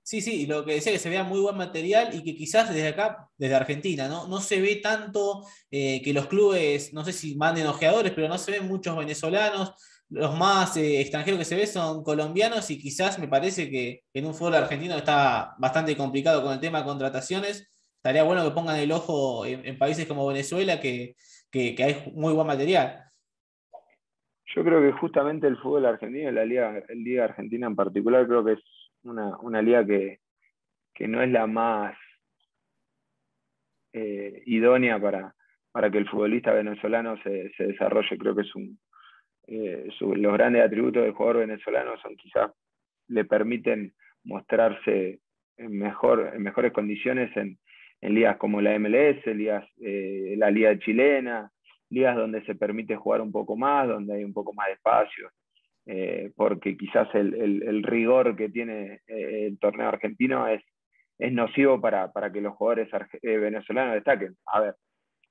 Sí, 0.03 0.21
sí, 0.21 0.47
lo 0.47 0.65
que 0.65 0.73
decía 0.73 0.91
que 0.91 0.99
se 0.99 1.11
vea 1.11 1.23
muy 1.23 1.39
buen 1.39 1.57
material 1.57 2.09
y 2.13 2.25
que 2.25 2.35
quizás 2.35 2.75
desde 2.75 2.89
acá, 2.89 3.29
desde 3.37 3.55
Argentina, 3.55 4.09
no, 4.09 4.27
no 4.27 4.41
se 4.41 4.61
ve 4.61 4.77
tanto 4.83 5.45
eh, 5.71 6.03
que 6.03 6.13
los 6.13 6.27
clubes, 6.27 6.93
no 6.93 7.05
sé 7.05 7.13
si 7.13 7.37
manden 7.37 7.67
ojeadores, 7.69 8.11
pero 8.13 8.27
no 8.27 8.39
se 8.39 8.51
ven 8.53 8.67
muchos 8.67 8.97
venezolanos. 8.97 9.75
Los 10.11 10.39
más 10.39 10.77
eh, 10.77 11.01
extranjeros 11.01 11.39
que 11.39 11.45
se 11.45 11.57
ven 11.57 11.67
son 11.67 12.03
colombianos 12.03 12.71
y 12.71 12.79
quizás 12.79 13.19
me 13.19 13.29
parece 13.29 13.71
que 13.71 14.05
en 14.15 14.25
un 14.25 14.35
fútbol 14.35 14.55
argentino 14.55 14.97
está 14.97 15.55
bastante 15.59 15.97
complicado 15.97 16.43
con 16.43 16.53
el 16.53 16.61
tema 16.61 16.79
de 16.79 16.87
contrataciones. 16.87 17.71
Estaría 17.97 18.23
bueno 18.23 18.45
que 18.45 18.55
pongan 18.55 18.77
el 18.77 18.93
ojo 18.93 19.45
en, 19.45 19.77
países 19.77 20.07
como 20.07 20.27
Venezuela, 20.27 20.81
que, 20.81 21.15
que, 21.51 21.77
hay 21.83 22.13
muy 22.15 22.33
buen 22.33 22.47
material. 22.47 23.05
Yo 24.55 24.65
creo 24.65 24.81
que 24.81 24.93
justamente 24.99 25.47
el 25.47 25.59
fútbol 25.59 25.85
argentino, 25.85 26.31
la 26.31 26.45
Liga, 26.45 26.83
Liga 26.89 27.25
Argentina 27.25 27.67
en 27.67 27.77
particular, 27.77 28.27
creo 28.27 28.45
que 28.45 28.53
es 28.53 28.61
una, 29.03 29.63
liga 29.63 29.85
que, 29.85 30.21
no 31.07 31.23
es 31.23 31.31
la 31.31 31.47
más 31.47 31.95
eh, 33.93 34.43
idónea 34.47 34.99
para, 34.99 35.35
para 35.71 35.91
que 35.91 35.99
el 35.99 36.09
futbolista 36.09 36.53
venezolano 36.53 37.17
se, 37.23 37.51
desarrolle. 37.59 38.17
Creo 38.17 38.35
que 38.35 38.43
es 38.43 38.55
un, 38.55 38.79
eh, 39.49 39.89
los 40.01 40.33
grandes 40.35 40.63
atributos 40.63 41.03
del 41.03 41.13
jugador 41.13 41.39
venezolano 41.39 41.97
son 41.99 42.17
quizás 42.17 42.51
le 43.09 43.25
permiten 43.25 43.95
mostrarse 44.25 45.21
en, 45.57 45.79
mejor, 45.79 46.33
en 46.35 46.43
mejores 46.43 46.73
condiciones 46.73 47.35
en, 47.37 47.59
ligas 48.01 48.37
como 48.37 48.61
la 48.61 48.79
MLS, 48.79 49.27
ligas, 49.27 49.69
eh, 49.81 50.35
la 50.37 50.53
liga 50.53 50.79
chilena, 50.79 51.51
ligas 51.91 52.15
donde 52.15 52.45
se 52.45 52.55
permite 52.55 52.95
jugar 52.95 53.21
un 53.21 53.33
poco 53.33 53.57
más, 53.57 53.89
donde 53.89 54.15
hay 54.15 54.25
un 54.25 54.33
poco 54.33 54.53
más 54.53 54.69
de 54.69 54.75
espacio. 54.75 55.31
Eh, 55.87 56.31
porque 56.37 56.77
quizás 56.77 57.13
el, 57.15 57.83
rigor 57.83 58.37
que 58.37 58.51
tiene 58.51 59.01
eh, 59.09 59.47
el 59.47 59.59
torneo 59.59 59.89
argentino 59.89 60.47
es, 60.47 60.63
es 61.19 61.33
nocivo 61.33 61.81
para, 61.81 62.13
que 62.33 62.41
los 62.41 62.55
jugadores 62.55 62.89
venezolanos 63.23 63.95
destaquen. 63.95 64.37
A 64.47 64.61
ver, 64.61 64.75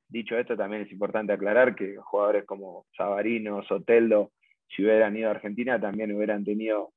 dicho 0.09 0.37
esto, 0.37 0.55
también 0.55 0.83
es 0.83 0.91
importante 0.91 1.33
aclarar 1.33 1.75
que 1.75 1.97
jugadores 1.97 2.45
como 2.45 2.85
Sabarino, 2.95 3.63
Soteldo, 3.63 4.31
si 4.67 4.83
hubieran 4.83 5.15
ido 5.15 5.29
a 5.29 5.31
Argentina, 5.31 5.79
también 5.79 6.11
hubieran 6.13 6.43
tenido 6.43 6.91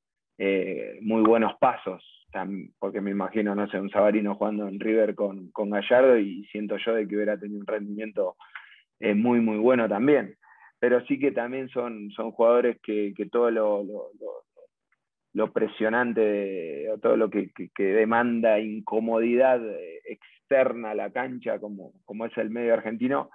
muy 1.02 1.22
buenos 1.22 1.52
pasos, 1.58 2.02
porque 2.78 3.02
me 3.02 3.10
imagino, 3.10 3.54
no 3.54 3.68
sé, 3.68 3.78
un 3.78 3.90
Sabarino 3.90 4.36
jugando 4.36 4.68
en 4.68 4.80
River 4.80 5.14
con, 5.14 5.52
Gallardo 5.54 6.18
y 6.18 6.44
siento 6.46 6.78
yo 6.78 6.94
de 6.94 7.06
que 7.06 7.14
hubiera 7.14 7.38
tenido 7.38 7.60
un 7.60 7.66
rendimiento 7.66 8.36
muy, 9.00 9.40
muy 9.40 9.58
bueno 9.58 9.86
también. 9.86 10.36
Pero 10.78 11.04
sí 11.06 11.18
que 11.18 11.30
también 11.30 11.68
son, 11.68 12.10
jugadores 12.32 12.78
que, 12.82 13.12
todo 13.30 13.50
lo, 13.50 13.84
lo, 13.84 14.44
presionante, 15.52 16.90
o 16.90 16.99
todo 16.99 17.16
lo 17.16 17.30
que, 17.30 17.50
demanda 17.76 18.58
incomodidad 18.58 19.60
externa 20.04 20.90
a 20.90 20.94
la 20.94 21.10
cancha, 21.10 21.58
como, 21.58 21.92
como 22.04 22.26
es 22.26 22.37
el 22.37 22.50
medio 22.50 22.75
argentino, 22.75 23.30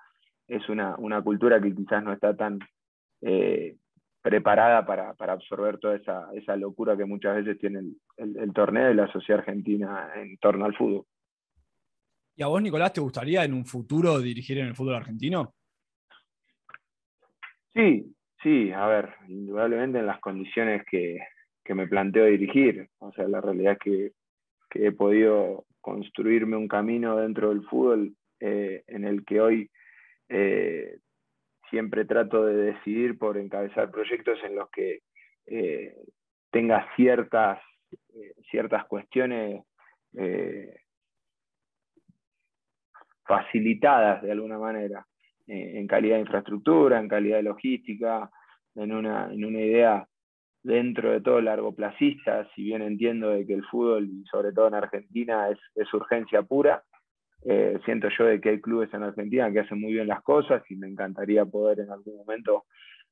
es 0.48 0.68
una, 0.70 0.96
cultura 1.24 1.62
que 1.62 1.74
quizás 1.74 2.04
no 2.04 2.14
está 2.14 2.36
tan 2.36 2.60
eh, 3.22 3.78
preparada 4.22 4.86
para, 4.86 5.16
absorber 5.32 5.78
toda 5.78 5.96
esa, 5.96 6.56
locura 6.56 6.98
que 6.98 7.06
muchas 7.06 7.38
veces 7.38 7.58
tiene 7.60 7.82
el, 8.18 8.54
torneo 8.54 8.92
y 8.92 8.96
la 8.96 9.12
sociedad 9.12 9.40
argentina 9.40 10.12
en 10.16 10.38
torno 10.38 10.66
al 10.66 10.75
fútbol. 10.75 11.06
¿Y 12.36 12.44
a 12.44 12.48
vos, 12.48 12.62
Nicolás, 12.62 12.92
te 12.92 13.02
gustaría 13.02 13.46
en 13.46 13.54
un 13.54 13.66
futuro 13.66 14.20
dirigir 14.20 14.58
en 14.58 14.68
el 14.68 14.75
fútbol 14.75 14.96
argentino? 14.96 15.54
Sí, 17.74 18.14
sí, 18.44 18.72
a 18.72 18.86
ver, 18.88 19.14
indudablemente 19.28 20.00
en 20.00 20.06
las 20.06 20.20
condiciones 20.20 20.84
que, 20.90 21.20
me 21.74 21.88
planteo 21.88 22.26
dirigir. 22.26 22.90
O 23.00 23.12
sea, 23.14 23.28
la 23.28 23.42
realidad 23.42 23.74
es 23.74 23.80
que, 23.80 24.12
he 24.78 24.92
podido 24.92 25.66
construirme 25.80 26.58
un 26.58 26.68
camino 26.68 27.16
dentro 27.16 27.48
del 27.48 27.64
fútbol 27.64 28.14
eh, 28.42 28.84
en 28.88 29.06
el 29.06 29.24
que 29.24 29.40
hoy 29.40 29.72
eh, 30.28 30.98
siempre 31.70 32.04
trato 32.04 32.46
de 32.46 32.74
decidir 32.74 33.18
por 33.18 33.38
encabezar 33.38 33.90
proyectos 33.90 34.38
en 34.44 34.56
los 34.56 34.70
que 34.72 35.00
eh, 35.46 35.96
tenga 36.52 36.86
ciertas, 36.98 37.62
ciertas 38.52 38.86
cuestiones 38.86 39.64
facilitadas 43.24 44.22
de 44.24 44.32
alguna 44.34 44.60
manera. 44.60 45.06
En 45.48 45.88
calidad 45.88 46.16
de 46.16 46.22
infraestructura, 46.22 47.00
en 47.00 47.08
calidad 47.08 47.38
de 47.38 47.44
logística, 47.44 48.30
en 48.76 48.92
una, 48.94 49.32
en 49.32 49.46
una 49.46 49.62
idea 49.62 50.08
dentro 50.66 51.12
de 51.12 51.22
todo 51.22 51.42
largoplacista, 51.42 52.50
si 52.56 52.64
bien 52.64 52.82
entiendo 52.82 53.30
de 53.30 53.46
que 53.46 53.54
el 53.54 53.64
fútbol, 53.66 54.10
y 54.10 54.26
sobre 54.26 54.52
todo 54.52 54.68
en 54.68 54.74
Argentina, 54.74 55.50
es, 55.50 55.60
es 55.76 55.94
urgencia 55.94 56.42
pura, 56.42 56.84
eh, 57.46 57.78
siento 57.86 58.08
yo 58.18 58.26
de 58.26 58.42
que 58.42 58.50
hay 58.50 58.62
clubes 58.62 58.92
en 58.92 59.04
Argentina 59.04 59.52
que 59.52 59.60
hacen 59.60 59.80
muy 59.80 59.94
bien 59.94 60.08
las 60.08 60.24
cosas 60.24 60.64
y 60.70 60.76
me 60.76 60.88
encantaría 60.88 61.46
poder 61.46 61.82
en 61.82 61.92
algún 61.92 62.18
momento 62.18 62.66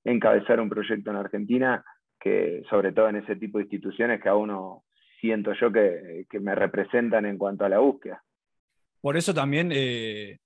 encabezar 0.03 0.59
un 0.59 0.69
proyecto 0.69 1.11
en 1.11 1.17
Argentina 1.17 1.85
que, 2.19 2.63
sobre 2.71 2.91
todo 2.91 3.09
en 3.09 3.17
ese 3.17 3.35
tipo 3.35 3.59
de 3.59 3.65
instituciones 3.65 4.19
que 4.19 4.29
a 4.29 4.35
uno 4.35 4.83
siento 5.21 5.53
yo 5.53 5.71
que, 5.71 6.25
me 6.39 6.55
representan 6.55 7.27
en 7.27 7.37
cuanto 7.37 7.65
a 7.65 7.69
la 7.69 7.77
búsqueda. 7.77 8.23
Por 8.99 9.15
eso 9.15 9.31
también 9.31 9.69
eh, 9.71 10.39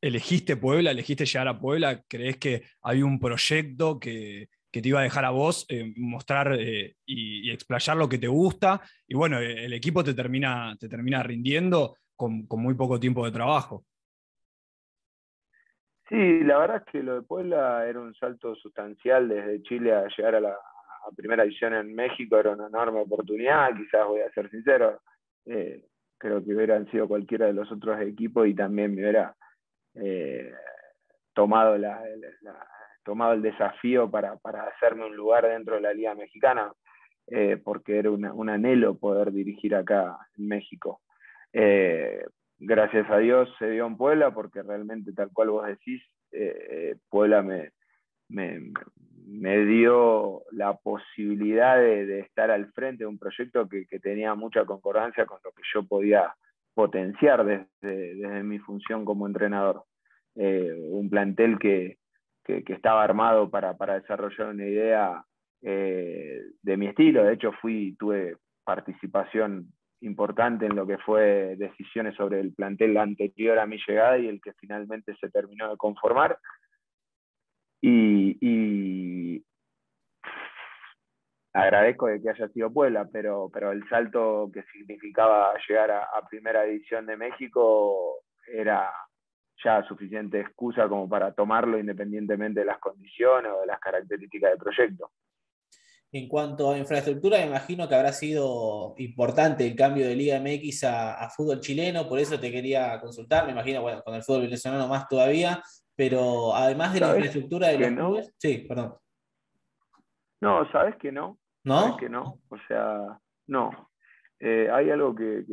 elegiste 0.00 0.56
Puebla, 0.56 0.90
elegiste 0.90 1.24
llegar 1.24 1.46
a 1.46 1.60
Puebla, 1.60 2.02
crees 2.08 2.38
que 2.38 2.62
hay 2.82 3.02
un 3.02 3.20
proyecto 3.20 4.00
que, 4.00 4.48
te 4.70 4.88
iba 4.88 5.00
a 5.00 5.04
dejar 5.04 5.24
a 5.24 5.30
vos 5.30 5.66
eh, 5.68 5.92
mostrar 5.96 6.54
eh, 6.58 6.94
y, 7.04 7.50
explayar 7.50 7.96
lo 7.96 8.08
que 8.08 8.18
te 8.18 8.28
gusta, 8.28 8.80
y 9.06 9.14
bueno, 9.14 9.38
el 9.38 9.72
equipo 9.72 10.04
te 10.04 10.14
termina, 10.14 10.76
te 10.78 10.88
termina 10.88 11.22
rindiendo 11.22 11.96
con, 12.14 12.46
muy 12.50 12.74
poco 12.74 13.00
tiempo 13.00 13.24
de 13.24 13.32
trabajo. 13.32 13.84
Sí, 16.08 16.44
la 16.44 16.58
verdad 16.58 16.82
es 16.84 16.92
que 16.92 17.02
lo 17.02 17.14
de 17.14 17.22
Puebla 17.22 17.86
era 17.88 18.00
un 18.00 18.14
salto 18.14 18.54
sustancial 18.56 19.28
desde 19.28 19.62
Chile 19.62 19.92
a 19.92 20.06
llegar 20.08 20.34
a 20.36 20.40
la 20.40 20.56
primera 21.16 21.44
edición 21.44 21.74
en 21.74 21.94
México, 21.94 22.36
era 22.36 22.50
una 22.50 22.66
enorme 22.66 23.00
oportunidad, 23.00 23.74
quizás 23.76 24.06
voy 24.06 24.20
a 24.20 24.30
ser 24.32 24.50
sincero, 24.50 25.00
eh, 25.46 25.84
creo 26.18 26.44
que 26.44 26.54
hubieran 26.54 26.90
sido 26.90 27.08
cualquiera 27.08 27.46
de 27.46 27.54
los 27.54 27.70
otros 27.72 28.00
equipos 28.02 28.46
y 28.46 28.54
también 28.54 28.94
me 28.94 29.02
hubiera 29.02 29.34
eh, 29.94 30.52
tomado, 31.32 31.78
la, 31.78 32.02
tomado 33.04 33.32
el 33.32 33.42
desafío 33.42 34.10
para, 34.10 34.38
hacerme 34.74 35.06
un 35.06 35.16
lugar 35.16 35.46
dentro 35.46 35.76
de 35.76 35.80
la 35.82 35.94
Liga 35.94 36.14
Mexicana, 36.14 36.72
eh, 37.26 37.56
porque 37.62 37.98
era 37.98 38.10
un 38.10 38.48
anhelo 38.48 38.98
poder 38.98 39.32
dirigir 39.32 39.74
acá 39.74 40.16
en 40.36 40.48
México. 40.48 41.00
Eh, 41.52 42.24
gracias 42.58 43.08
a 43.10 43.18
Dios 43.18 43.48
se 43.58 43.70
dio 43.70 43.86
en 43.86 43.96
Puebla, 43.96 44.32
porque 44.32 44.62
realmente, 44.62 45.12
tal 45.12 45.30
cual 45.32 45.50
vos 45.50 45.66
decís, 45.66 46.02
Puebla 47.08 47.42
me, 47.42 47.72
me, 48.30 49.64
dio 49.64 50.42
la 50.52 50.76
posibilidad 50.76 51.76
de, 51.76 52.20
estar 52.20 52.50
al 52.50 52.72
frente 52.72 53.04
de 53.04 53.08
un 53.08 53.18
proyecto 53.18 53.68
que, 53.68 53.86
tenía 54.00 54.34
mucha 54.34 54.64
concordancia 54.64 55.26
con 55.26 55.38
lo 55.44 55.52
que 55.52 55.62
yo 55.74 55.82
podía 55.84 56.34
potenciar 56.74 57.44
desde, 57.44 58.14
desde 58.14 58.42
mi 58.42 58.58
función 58.58 59.04
como 59.04 59.26
entrenador. 59.26 59.84
Eh, 60.36 60.72
un 60.90 61.10
plantel 61.10 61.58
que, 62.44 62.62
estaba 62.68 63.02
armado 63.02 63.50
para, 63.50 63.76
para, 63.76 64.00
desarrollar 64.00 64.48
una 64.48 64.66
idea 64.66 65.24
eh, 65.62 66.42
de 66.62 66.76
mi 66.76 66.86
estilo. 66.86 67.24
De 67.24 67.34
hecho, 67.34 67.52
fui, 67.60 67.96
tuve 67.98 68.36
participación 68.64 69.72
importante 70.02 70.66
en 70.66 70.76
lo 70.76 70.86
que 70.86 70.98
fue 70.98 71.56
decisiones 71.56 72.14
sobre 72.16 72.40
el 72.40 72.54
plantel 72.54 72.96
anterior 72.96 73.58
a 73.58 73.66
mi 73.66 73.78
llegada 73.86 74.18
y 74.18 74.28
el 74.28 74.40
que 74.40 74.52
finalmente 74.54 75.14
se 75.20 75.28
terminó 75.30 75.70
de 75.70 75.76
conformar. 75.76 76.38
Y, 77.82 79.44
agradezco 81.52 82.06
de 82.06 82.22
que 82.22 82.30
haya 82.30 82.48
sido 82.48 82.72
Puebla, 82.72 83.08
pero, 83.12 83.50
pero 83.52 83.72
el 83.72 83.86
salto 83.88 84.50
que 84.52 84.62
significaba 84.72 85.52
llegar 85.68 85.90
a, 85.90 86.28
Primera 86.28 86.62
División 86.62 87.06
de 87.06 87.16
México 87.16 88.22
era 88.46 88.90
ya 89.64 89.82
suficiente 89.84 90.40
excusa 90.40 90.88
como 90.88 91.08
para 91.08 91.32
tomarlo 91.32 91.78
independientemente 91.78 92.60
de 92.60 92.66
las 92.66 92.78
condiciones 92.78 93.52
o 93.52 93.60
de 93.60 93.66
las 93.66 93.80
características 93.80 94.50
del 94.50 94.58
proyecto. 94.58 95.10
En 96.12 96.26
cuanto 96.26 96.72
a 96.72 96.78
infraestructura, 96.78 97.38
me 97.38 97.46
imagino 97.46 97.88
que 97.88 97.94
habrá 97.94 98.12
sido 98.12 98.94
importante 98.98 99.64
el 99.64 99.76
cambio 99.76 100.08
de 100.08 100.16
Liga 100.16 100.40
MX 100.40 100.84
a, 100.84 101.28
fútbol 101.30 101.60
chileno, 101.60 102.08
por 102.08 102.18
eso 102.18 102.38
te 102.40 102.50
quería 102.50 103.00
consultar, 103.00 103.46
me 103.46 103.52
imagino, 103.52 103.80
bueno, 103.80 104.02
con 104.02 104.14
el 104.14 104.22
fútbol 104.22 104.42
venezolano 104.42 104.88
más 104.88 105.06
todavía, 105.06 105.62
pero 105.94 106.52
además 106.52 106.94
de 106.94 107.00
la 107.00 107.14
infraestructura 107.14 107.68
de 107.68 107.78
los 107.78 107.90
clubes, 107.90 108.34
sí, 108.38 108.64
perdón. 108.66 108.94
No, 110.40 110.68
sabes 110.72 110.96
que 110.96 111.12
no. 111.12 111.38
¿No? 111.62 111.96
que 111.96 112.08
no. 112.08 112.40
O 112.48 112.56
sea, 112.66 113.20
no. 113.46 113.90
Eh, 114.40 114.68
hay 114.72 114.90
algo 114.90 115.14
que, 115.14 115.44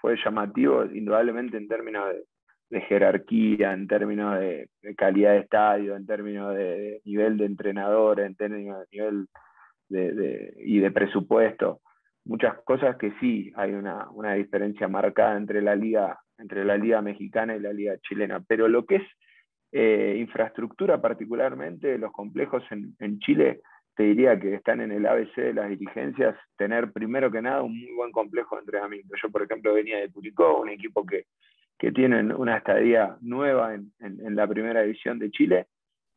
fue 0.00 0.16
llamativo, 0.24 0.84
indudablemente 0.84 1.56
en 1.56 1.68
términos 1.68 2.08
de, 2.08 2.24
jerarquía, 2.70 3.72
en 3.72 3.86
términos 3.86 4.38
de, 4.38 4.68
calidad 4.96 5.32
de 5.32 5.38
estadio, 5.38 5.96
en 5.96 6.06
términos 6.06 6.54
de, 6.54 7.00
nivel 7.04 7.36
de 7.36 7.46
entrenador, 7.46 8.20
en 8.20 8.34
términos 8.34 8.78
de 8.80 8.86
nivel 8.96 9.26
de, 9.88 10.54
y 10.58 10.78
de 10.78 10.90
presupuesto. 10.90 11.80
Muchas 12.24 12.58
cosas 12.64 12.96
que 12.96 13.12
sí 13.20 13.52
hay 13.56 13.72
una, 13.72 14.08
diferencia 14.34 14.88
marcada 14.88 15.36
entre 15.36 15.62
la 15.62 15.76
liga, 15.76 16.18
entre 16.38 16.64
la 16.64 16.76
liga 16.76 17.00
mexicana 17.02 17.54
y 17.54 17.60
la 17.60 17.72
liga 17.72 17.96
chilena. 17.98 18.42
Pero 18.46 18.66
lo 18.68 18.84
que 18.84 18.96
es 18.96 19.04
eh, 19.72 20.16
infraestructura, 20.18 21.00
particularmente 21.00 21.98
los 21.98 22.12
complejos 22.12 22.64
en 22.70 23.18
Chile, 23.20 23.60
te 23.96 24.02
diría 24.02 24.38
que 24.38 24.54
están 24.54 24.82
en 24.82 24.92
el 24.92 25.06
ABC 25.06 25.34
de 25.36 25.54
las 25.54 25.70
dirigencias, 25.70 26.36
tener 26.56 26.92
primero 26.92 27.30
que 27.30 27.40
nada 27.40 27.62
un 27.62 27.80
muy 27.80 27.92
buen 27.92 28.12
complejo 28.12 28.54
de 28.54 28.60
entrenamiento. 28.60 29.16
Yo, 29.20 29.30
por 29.30 29.42
ejemplo, 29.42 29.72
venía 29.72 29.98
de 29.98 30.10
Curicó, 30.10 30.60
un 30.60 30.68
equipo 30.68 31.04
que, 31.06 31.24
que 31.78 31.92
tiene 31.92 32.34
una 32.34 32.56
estadía 32.56 33.16
nueva 33.20 33.74
en, 33.74 34.36
la 34.36 34.46
primera 34.46 34.82
división 34.82 35.18
de 35.18 35.30
Chile, 35.30 35.66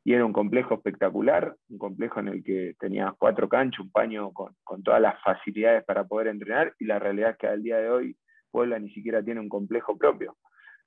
y 0.04 0.14
era 0.14 0.26
un 0.26 0.34
complejo 0.34 0.76
espectacular, 0.76 1.56
un 1.70 1.78
complejo 1.78 2.20
en 2.22 2.30
el 2.30 2.44
que 2.44 2.76
tenía 2.80 3.14
cuatro 3.18 3.50
canchas, 3.50 3.82
un 3.82 3.92
paño 3.92 4.32
con, 4.32 4.56
todas 4.84 5.02
las 5.02 5.22
facilidades 5.22 5.84
para 5.84 6.06
poder 6.06 6.28
entrenar, 6.28 6.74
y 6.80 6.86
la 6.86 7.00
realidad 7.00 7.32
es 7.32 7.38
que 7.38 7.48
al 7.48 7.64
día 7.64 7.78
de 7.78 7.90
hoy 7.90 8.16
Puebla 8.52 8.80
ni 8.80 8.90
siquiera 8.92 9.22
tiene 9.22 9.42
un 9.42 9.50
complejo 9.50 9.98
propio. 9.98 10.38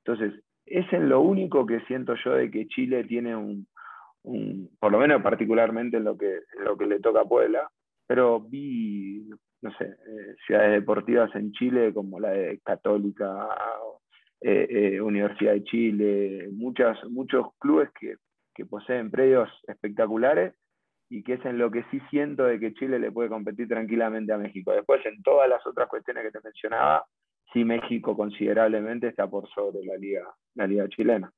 Entonces, 0.04 0.42
es 0.66 0.90
en 0.92 1.08
lo 1.08 1.20
único 1.20 1.66
que 1.66 1.80
siento 1.82 2.14
yo 2.24 2.32
de 2.32 2.50
que 2.50 2.66
Chile 2.66 3.04
tiene 3.04 3.36
un, 3.36 3.66
por 4.78 4.90
lo 4.90 4.98
menos 4.98 5.22
particularmente 5.22 5.98
en 5.98 6.04
lo 6.04 6.16
que, 6.16 6.40
lo 6.64 6.76
que 6.76 6.86
le 6.86 7.00
toca 7.00 7.20
a 7.20 7.28
Puebla, 7.28 7.70
pero 8.06 8.40
vi, 8.40 9.28
no 9.60 9.70
sé, 9.76 9.84
eh, 9.84 10.36
ciudades 10.46 10.72
deportivas 10.72 11.34
en 11.34 11.52
Chile 11.52 11.92
como 11.92 12.20
la 12.20 12.30
de 12.30 12.60
Católica, 12.64 13.48
eh, 14.44 14.66
eh, 14.68 15.00
Universidad 15.00 15.52
de 15.52 15.64
Chile, 15.64 16.48
muchas, 16.52 16.98
muchos 17.08 17.46
clubes 17.58 17.90
que, 17.98 18.16
que 18.54 18.66
poseen 18.66 19.10
predios 19.10 19.48
espectaculares 19.66 20.54
y 21.08 21.22
que 21.22 21.34
es 21.34 21.44
en 21.44 21.58
lo 21.58 21.70
que 21.70 21.84
sí 21.90 22.00
siento 22.10 22.44
de 22.44 22.58
que 22.58 22.74
Chile 22.74 22.98
le 22.98 23.12
puede 23.12 23.28
competir 23.28 23.68
tranquilamente 23.68 24.32
a 24.32 24.38
México. 24.38 24.72
Después, 24.72 25.04
en 25.04 25.22
todas 25.22 25.48
las 25.48 25.64
otras 25.66 25.88
cuestiones 25.88 26.24
que 26.24 26.30
te 26.30 26.40
mencionaba, 26.42 27.04
sí 27.52 27.64
México 27.64 28.16
considerablemente 28.16 29.08
está 29.08 29.28
por 29.28 29.48
sobre 29.50 29.84
la 29.84 29.96
liga, 29.96 30.24
la 30.54 30.66
liga 30.66 30.88
chilena. 30.88 31.30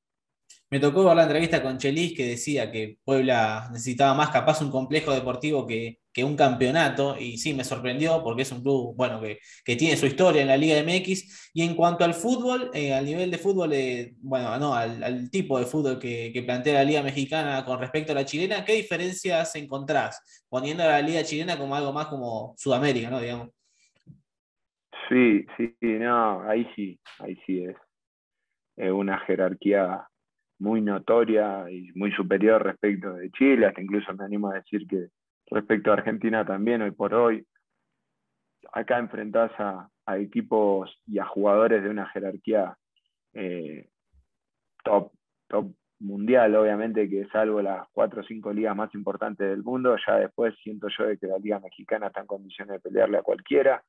Me 0.69 0.79
tocó 0.79 1.05
ver 1.05 1.15
la 1.15 1.23
entrevista 1.23 1.61
con 1.61 1.77
Chelis 1.77 2.15
que 2.15 2.25
decía 2.25 2.71
que 2.71 2.97
Puebla 3.03 3.67
necesitaba 3.71 4.13
más 4.13 4.29
capaz 4.29 4.61
un 4.61 4.71
complejo 4.71 5.11
deportivo 5.11 5.67
que, 5.67 5.99
un 6.23 6.35
campeonato, 6.35 7.17
y 7.19 7.37
sí, 7.37 7.53
me 7.53 7.63
sorprendió 7.63 8.23
porque 8.23 8.43
es 8.43 8.51
un 8.51 8.61
club 8.61 8.95
bueno, 8.95 9.21
que, 9.21 9.75
tiene 9.75 9.97
su 9.97 10.05
historia 10.05 10.41
en 10.41 10.47
la 10.47 10.57
Liga 10.57 10.81
MX. 10.81 11.51
Y 11.53 11.63
en 11.63 11.75
cuanto 11.75 12.05
al 12.05 12.13
fútbol, 12.13 12.71
eh, 12.73 12.93
al 12.93 13.05
nivel 13.05 13.31
de 13.31 13.37
fútbol, 13.37 13.73
eh, 13.73 14.13
bueno, 14.19 14.57
no, 14.57 14.73
al, 14.73 15.29
tipo 15.29 15.59
de 15.59 15.65
fútbol 15.65 15.99
que, 15.99 16.43
plantea 16.45 16.75
la 16.75 16.83
Liga 16.83 17.03
Mexicana 17.03 17.65
con 17.65 17.79
respecto 17.79 18.11
a 18.11 18.15
la 18.15 18.25
chilena, 18.25 18.63
¿qué 18.63 18.73
diferencias 18.73 19.55
encontrás 19.55 20.45
poniendo 20.49 20.83
a 20.83 20.87
la 20.87 21.01
Liga 21.01 21.23
chilena 21.23 21.57
como 21.57 21.75
algo 21.75 21.91
más 21.91 22.07
como 22.07 22.53
Sudamérica, 22.57 23.09
¿no? 23.09 23.19
Digamos. 23.19 23.49
Sí, 25.09 25.45
sí, 25.57 25.75
no, 25.81 26.41
ahí 26.49 26.67
sí, 26.75 26.99
ahí 27.19 27.37
sí 27.45 27.63
es, 27.63 27.75
es 28.77 28.91
una 28.91 29.19
jerarquía 29.19 30.07
muy 30.59 30.81
notoria 30.81 31.69
y 31.69 31.91
muy 31.95 32.11
superior 32.13 32.63
respecto 32.63 33.13
de 33.13 33.29
Chile, 33.31 33.67
hasta 33.67 33.81
incluso 33.81 34.13
me 34.13 34.25
animo 34.25 34.49
a 34.49 34.55
decir 34.55 34.87
que 34.87 35.09
respecto 35.51 35.91
a 35.91 35.95
Argentina 35.95 36.45
también 36.45 36.81
hoy 36.81 36.91
por 36.91 37.13
hoy. 37.13 37.45
Acá 38.71 38.97
enfrentás 38.97 39.51
a, 39.59 39.89
equipos 40.17 41.01
y 41.07 41.17
a 41.17 41.25
jugadores 41.25 41.81
de 41.83 41.89
una 41.89 42.07
jerarquía 42.09 42.77
eh, 43.33 43.89
top, 44.83 45.11
top 45.47 45.73
mundial, 45.99 46.55
obviamente 46.55 47.09
que 47.09 47.25
salvo 47.29 47.61
las 47.61 47.87
cuatro 47.91 48.21
o 48.21 48.23
cinco 48.23 48.53
ligas 48.53 48.75
más 48.75 48.93
importantes 48.93 49.49
del 49.49 49.63
mundo, 49.63 49.95
ya 50.05 50.17
después 50.17 50.53
siento 50.61 50.87
yo 50.95 51.05
de 51.05 51.17
que 51.17 51.27
la 51.27 51.39
liga 51.39 51.59
mexicana 51.59 52.07
está 52.07 52.21
en 52.21 52.27
condiciones 52.27 52.73
de 52.73 52.79
pelearle 52.79 53.17
a 53.17 53.23
cualquiera. 53.23 53.83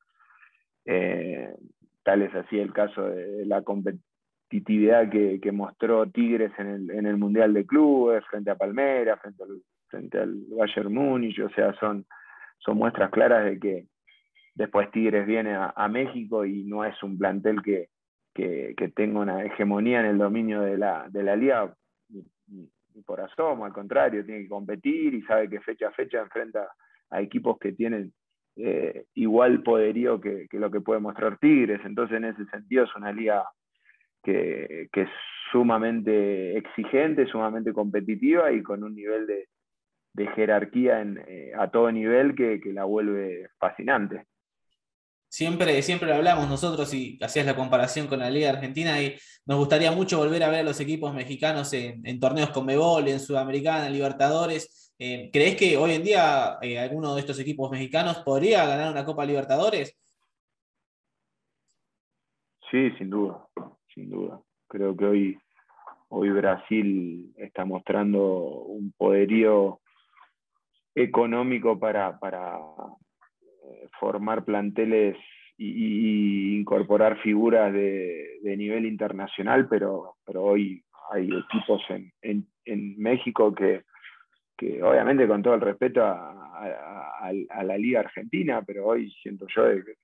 Eh, 0.85 1.55
tal 2.03 2.23
es 2.23 2.35
así 2.35 2.59
el 2.59 2.73
caso 2.73 3.03
de 3.03 3.45
la, 3.45 3.63
competitividad 3.63 5.11
que, 5.11 5.53
mostró 5.53 6.07
Tigres 6.07 6.53
en 6.59 6.69
el, 6.69 6.91
en 6.91 7.07
el 7.07 7.17
Mundial 7.17 7.53
de 7.53 7.67
Clubes, 7.67 8.25
frente 8.31 8.51
a 8.51 8.57
Palmera, 8.57 9.17
frente 9.17 9.43
al, 9.43 9.61
frente 9.97 10.19
al 10.19 10.35
Bayern 10.49 10.93
Múnich, 10.93 11.39
o 11.41 11.49
sea, 11.51 11.73
son, 11.75 12.07
son 12.59 12.77
muestras 12.77 13.11
claras 13.11 13.45
de 13.45 13.59
que 13.59 13.87
después 14.55 14.91
Tigres 14.91 15.27
viene 15.27 15.55
a, 15.55 15.89
México 15.89 16.45
y 16.45 16.65
no 16.65 16.85
es 16.85 17.01
un 17.03 17.19
plantel 17.19 17.63
que, 17.63 17.89
que, 18.35 18.75
que, 18.77 18.89
tenga 18.89 19.21
una 19.21 19.45
hegemonía 19.45 20.01
en 20.01 20.07
el 20.07 20.19
dominio 20.19 20.61
de 20.63 20.79
la, 20.79 21.07
de 21.11 21.23
la 21.23 21.37
liga, 21.37 21.75
ni, 22.09 22.69
por 23.05 23.21
asomo, 23.21 23.67
al 23.67 23.75
contrario, 23.75 24.25
tiene 24.25 24.43
que 24.43 24.49
competir 24.49 25.15
y 25.15 25.23
sabe 25.23 25.51
que 25.51 25.61
fecha 25.61 25.89
a 25.89 25.93
fecha 25.93 26.23
enfrenta 26.23 26.67
a 27.11 27.21
equipos 27.21 27.59
que 27.59 27.73
tienen 27.73 28.13
eh, 28.57 29.05
igual 29.15 29.63
poderío 29.63 30.19
que, 30.19 30.47
que, 30.49 30.59
lo 30.59 30.71
que 30.71 30.81
puede 30.81 31.01
mostrar 31.01 31.37
Tigres. 31.39 31.81
Entonces, 31.85 32.17
en 32.17 32.25
ese 32.25 32.47
sentido, 32.47 32.85
es 32.85 32.97
una 32.97 33.13
liga 33.13 33.45
que, 34.27 34.89
es 34.93 35.09
sumamente 35.53 36.57
exigente, 36.57 37.27
sumamente 37.27 37.73
competitiva 37.73 38.51
y 38.53 38.63
con 38.63 38.83
un 38.83 38.95
nivel 38.95 39.27
de, 39.27 39.49
jerarquía 40.35 41.03
eh, 41.03 41.53
a 41.59 41.71
todo 41.71 41.91
nivel 41.93 42.35
que, 42.35 42.61
la 42.73 42.85
vuelve 42.85 43.51
fascinante. 43.59 44.25
Siempre, 45.29 45.83
siempre 45.83 46.09
lo 46.09 46.15
hablamos 46.15 46.49
nosotros 46.49 46.95
y 46.95 47.19
hacías 47.21 47.45
la 47.45 47.57
comparación 47.57 48.07
con 48.07 48.21
la 48.21 48.31
Liga 48.31 48.51
Argentina 48.51 49.03
y 49.03 49.17
nos 49.45 49.59
gustaría 49.59 49.93
mucho 49.93 50.19
volver 50.19 50.43
a 50.43 50.49
ver 50.49 50.61
a 50.61 50.63
los 50.63 50.81
equipos 50.81 51.13
mexicanos 51.13 51.73
en, 51.73 52.21
torneos 52.21 52.51
con 52.51 52.65
Mebol, 52.65 53.09
en 53.09 53.21
Sudamericana, 53.21 53.87
en 53.87 53.93
Libertadores. 53.93 54.95
Eh, 54.99 55.29
¿Crees 55.33 55.57
que 55.57 55.77
hoy 55.77 55.93
en 55.93 56.05
día 56.05 56.59
eh, 56.63 56.79
alguno 56.79 57.15
de 57.15 57.21
estos 57.21 57.39
equipos 57.41 57.71
mexicanos 57.71 58.19
podría 58.19 58.65
ganar 58.65 58.93
una 58.93 59.05
Copa 59.05 59.27
Libertadores? 59.27 59.99
Sí, 62.71 62.91
sin 62.99 63.11
duda 63.11 63.47
sin 63.97 64.11
duda. 64.11 64.41
Creo 64.69 64.97
que 64.97 65.07
hoy, 65.07 65.39
hoy 66.09 66.31
Brasil 66.31 67.33
está 67.37 67.65
mostrando 67.65 68.21
un 68.21 68.93
poderío 68.93 69.81
económico 70.97 71.79
para, 71.79 72.19
para 72.19 72.57
eh, 72.57 73.89
formar 74.01 74.45
planteles 74.45 75.17
y, 75.57 76.59
incorporar 76.59 77.19
figuras 77.21 77.73
de, 77.73 78.41
nivel 78.57 78.87
internacional, 78.87 79.69
pero, 79.69 80.17
pero 80.25 80.43
hoy 80.43 80.83
hay 81.13 81.29
equipos 81.29 81.83
en, 82.23 82.47
México 82.99 83.55
que, 83.55 83.85
que, 84.57 84.83
obviamente 84.83 85.29
con 85.29 85.43
todo 85.43 85.55
el 85.55 85.61
respeto 85.61 86.03
a, 86.03 86.47
a, 87.21 87.63
la 87.63 87.79
Liga 87.79 88.01
Argentina, 88.01 88.63
pero 88.63 88.87
hoy 88.87 89.11
siento 89.23 89.47
yo 89.55 89.65
de 89.65 89.85
que 89.85 89.95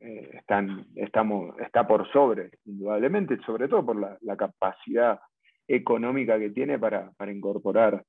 eh, 0.00 0.30
están, 0.34 0.86
estamos, 0.94 1.58
está 1.58 1.86
por 1.86 2.10
sobre, 2.12 2.50
indudablemente, 2.64 3.38
sobre 3.46 3.68
todo 3.68 3.84
por 3.84 3.96
la, 3.96 4.36
capacidad 4.36 5.20
económica 5.66 6.38
que 6.38 6.50
tiene 6.50 6.78
para, 6.78 7.12
incorporar 7.28 8.04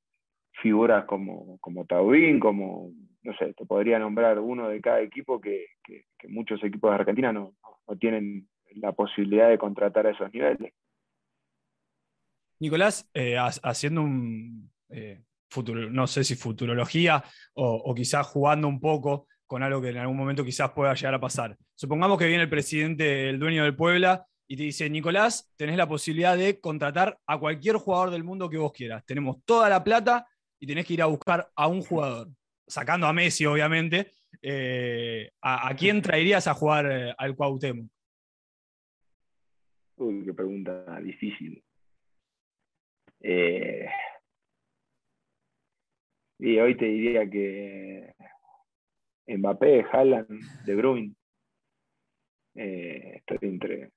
figuras 0.62 1.06
como, 1.06 1.58
como 1.60 1.86
Taubín, 1.86 2.40
como, 2.40 2.92
no 3.24 3.34
sé, 3.38 3.54
te 3.54 3.66
podría 3.66 4.00
nombrar 4.00 4.40
uno 4.40 4.70
de 4.70 4.82
cada 4.82 5.02
equipo 5.02 5.40
que, 5.40 5.68
muchos 6.28 6.64
equipos 6.64 6.92
de 6.92 6.96
Argentina 6.96 7.32
no, 7.32 7.54
tienen 8.00 8.48
la 8.76 8.92
posibilidad 8.92 9.50
de 9.50 9.58
contratar 9.58 10.08
a 10.08 10.12
esos 10.12 10.32
niveles. 10.34 10.74
Nicolás, 12.60 13.10
eh, 13.14 13.38
haciendo 13.38 14.02
un, 14.02 14.72
eh, 14.90 15.22
futuro, 15.50 15.90
no 15.90 16.08
sé 16.08 16.24
si 16.24 16.36
futurología 16.36 17.24
o, 17.54 17.76
o 17.76 17.96
quizás 17.96 18.28
jugando 18.28 18.68
un 18.68 18.80
poco 18.80 19.28
con 19.46 19.64
algo 19.64 19.82
que 19.82 19.90
en 19.90 19.98
algún 19.98 20.18
momento 20.18 20.44
quizás 20.44 20.72
pueda 20.72 20.94
llegar 20.94 21.14
a 21.14 21.20
pasar. 21.20 21.56
Supongamos 21.76 22.18
que 22.18 22.28
viene 22.28 22.44
el 22.44 22.50
presidente, 22.50 23.30
el 23.30 23.40
dueño 23.40 23.64
del 23.64 23.76
Puebla, 23.76 24.26
y 24.48 24.56
te 24.56 24.64
dice, 24.64 24.90
Nicolás, 24.90 25.52
tenés 25.58 25.78
la 25.78 25.88
posibilidad 25.88 26.38
de 26.38 26.60
contratar 26.60 27.18
a 27.28 27.38
cualquier 27.38 27.76
jugador 27.76 28.12
del 28.12 28.24
mundo 28.24 28.50
que 28.50 28.58
vos 28.58 28.72
quieras. 28.72 29.04
Tenemos 29.06 29.38
toda 29.46 29.70
la 29.70 29.84
plata 29.84 30.26
y 30.60 30.68
tenés 30.68 30.86
que 30.86 30.94
ir 30.94 31.02
a 31.02 31.08
buscar 31.08 31.50
a 31.56 31.68
un 31.68 31.82
jugador, 31.82 32.30
sacando 32.68 33.08
a 33.08 33.14
Messi, 33.14 33.46
obviamente. 33.46 34.12
eh, 34.42 35.32
¿a, 35.42 35.74
quién 35.76 36.02
traerías 36.02 36.48
a 36.48 36.54
jugar 36.54 36.86
eh, 36.92 37.14
al 37.18 37.36
Cuauhtémoc? 37.36 37.90
Uy, 39.98 40.26
qué 40.26 40.34
pregunta 40.34 41.00
difícil. 41.02 41.64
y 46.40 46.60
hoy 46.60 46.78
te 46.78 46.86
diría 46.86 47.28
que 47.30 48.14
Mbappé, 49.28 49.86
Haaland, 49.92 50.66
De 50.66 50.76
Bruyne. 50.76 51.16
estoy 52.54 53.38
entre, 53.42 53.92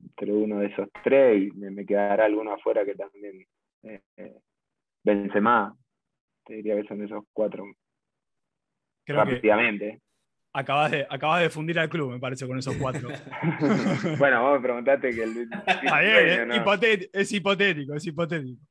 entre 0.00 0.32
uno 0.32 0.58
de 0.58 0.66
esos 0.66 0.88
tres 1.02 1.42
y 1.42 1.50
me, 1.52 1.86
quedará 1.86 2.26
alguno 2.26 2.52
afuera 2.52 2.84
que 2.84 2.94
también 2.94 3.46
vence 5.02 5.40
más. 5.40 5.72
Te 6.48 6.54
diría 6.54 6.74
que 6.76 6.88
son 6.88 7.04
esos 7.04 7.24
cuatro 7.34 7.64
rápidamente. 9.06 10.00
acabas 10.52 10.90
de, 10.90 11.06
acabas 11.08 11.42
de 11.42 11.50
fundir 11.50 11.78
al 11.78 11.90
club, 11.90 12.12
me 12.12 12.18
parece, 12.18 12.46
con 12.46 12.58
esos 12.58 12.74
cuatro. 12.76 13.08
bueno, 14.18 14.42
vos 14.42 14.54
me 14.54 14.60
preguntaste 14.62 15.10
que 15.10 15.22
el. 15.22 15.48
es 17.12 17.32
hipotético, 17.32 17.94
es 17.94 18.06
hipotético. 18.06 18.62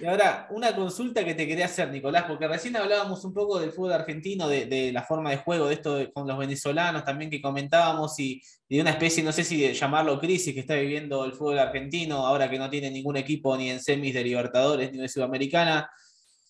Y 0.00 0.04
ahora, 0.04 0.46
una 0.50 0.76
consulta 0.76 1.24
que 1.24 1.34
te 1.34 1.44
quería 1.46 1.64
hacer, 1.64 1.90
Nicolás, 1.90 2.24
porque 2.28 2.46
recién 2.46 2.76
hablábamos 2.76 3.24
un 3.24 3.34
poco 3.34 3.58
del 3.58 3.72
fútbol 3.72 3.92
argentino, 3.92 4.48
de, 4.48 4.92
la 4.92 5.02
forma 5.02 5.30
de 5.30 5.38
juego, 5.38 5.66
de 5.66 5.74
esto 5.74 6.08
con 6.14 6.26
los 6.26 6.38
venezolanos 6.38 7.04
también 7.04 7.30
que 7.30 7.42
comentábamos, 7.42 8.18
y, 8.20 8.40
de 8.68 8.80
una 8.80 8.90
especie, 8.90 9.24
no 9.24 9.32
sé 9.32 9.42
si 9.42 9.60
de 9.60 9.74
llamarlo 9.74 10.20
crisis 10.20 10.54
que 10.54 10.60
está 10.60 10.76
viviendo 10.76 11.24
el 11.24 11.32
fútbol 11.32 11.58
argentino, 11.58 12.24
ahora 12.24 12.48
que 12.48 12.60
no 12.60 12.70
tiene 12.70 12.92
ningún 12.92 13.16
equipo 13.16 13.56
ni 13.56 13.70
en 13.70 13.80
semis 13.80 14.14
de 14.14 14.22
Libertadores 14.22 14.92
ni 14.92 14.98
de 14.98 15.08
Sudamericana. 15.08 15.90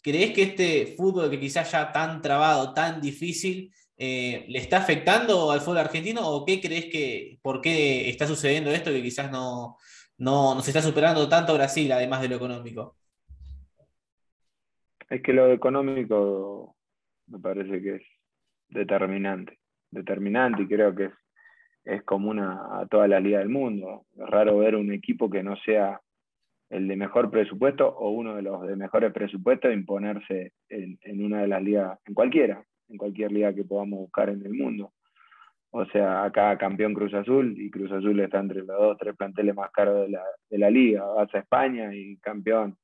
¿Crees 0.03 0.33
que 0.33 0.43
este 0.43 0.95
fútbol 0.97 1.31
que 1.31 1.39
quizás 1.39 1.71
ya 1.71 1.93
tan 1.93 2.21
trabado, 2.21 2.75
tan 2.75 3.01
difícil, 3.01 3.73
eh, 3.97 4.45
le 4.49 4.59
está 4.59 4.79
afectando 4.79 5.53
al 5.53 5.61
fútbol 5.61 5.79
argentino 5.79 6.29
o 6.29 6.45
qué 6.45 6.61
crees 6.61 6.87
que, 6.87 7.39
por 7.41 7.61
qué 7.61 8.11
está 8.11 8.27
sucediendo 8.27 8.71
esto 8.71 8.91
que 8.91 9.03
quizás 9.03 9.31
no, 9.31 9.77
no, 10.19 10.61
se 10.61 10.71
está 10.71 10.83
superando 10.83 11.29
tanto 11.29 11.55
Brasil, 11.55 11.91
además 11.93 12.21
de 12.21 12.29
lo 12.29 12.37
económico? 12.37 12.97
Es 15.09 15.23
que 15.23 15.33
lo 15.33 15.53
económico 15.53 16.75
me 17.29 17.39
parece 17.39 17.81
que 17.81 17.97
es 17.97 18.03
determinante, 18.69 19.59
determinante 19.91 20.63
y 20.63 20.67
creo 20.69 20.95
que 20.95 21.05
es, 21.05 21.13
es 21.85 22.03
común 22.03 22.41
a, 22.41 22.87
toda 22.91 23.07
la 23.07 23.21
liga 23.21 23.39
del 23.39 23.51
mundo. 23.51 24.07
Es 24.17 24.27
raro 24.27 24.59
ver 24.59 24.75
un 24.75 24.93
equipo 24.93 25.31
que 25.31 25.43
no 25.43 25.57
sea 25.59 26.01
el 26.73 26.89
de 26.89 26.97
mejor 26.97 27.31
presupuesto 27.31 27.87
o 27.87 28.11
uno 28.11 28.35
de 28.35 28.43
los 28.43 28.67
de 28.67 28.77
mejores 28.77 29.13
presupuestos 29.13 29.75
imponerse 29.75 30.53
en, 30.71 30.99
una 31.23 31.43
de 31.43 31.49
las 31.49 31.63
ligas, 31.63 31.99
en 32.07 32.15
cualquiera, 32.15 32.65
en 32.89 32.97
cualquier 32.97 33.31
liga 33.31 33.55
que 33.55 33.65
podamos 33.65 33.99
buscar 34.01 34.31
en 34.31 34.45
el 34.45 34.55
mundo. 34.55 34.93
O 35.71 35.85
sea, 35.87 36.25
acá 36.25 36.57
campeón 36.57 36.95
Cruz 36.95 37.13
Azul 37.13 37.55
y 37.59 37.71
Cruz 37.71 37.93
Azul 37.93 38.19
está 38.21 38.41
entre 38.41 38.61
los 38.61 38.69
dos, 38.69 38.97
tres 38.99 39.15
planteles 39.15 39.55
más 39.55 39.71
caros 39.71 40.01
de 40.01 40.09
la, 40.09 40.23
de 40.49 40.59
la 40.59 40.71
liga. 40.71 41.05
Vas 41.05 41.35
a 41.35 41.41
España 41.41 41.95
y 41.95 42.17
campeón 42.17 42.75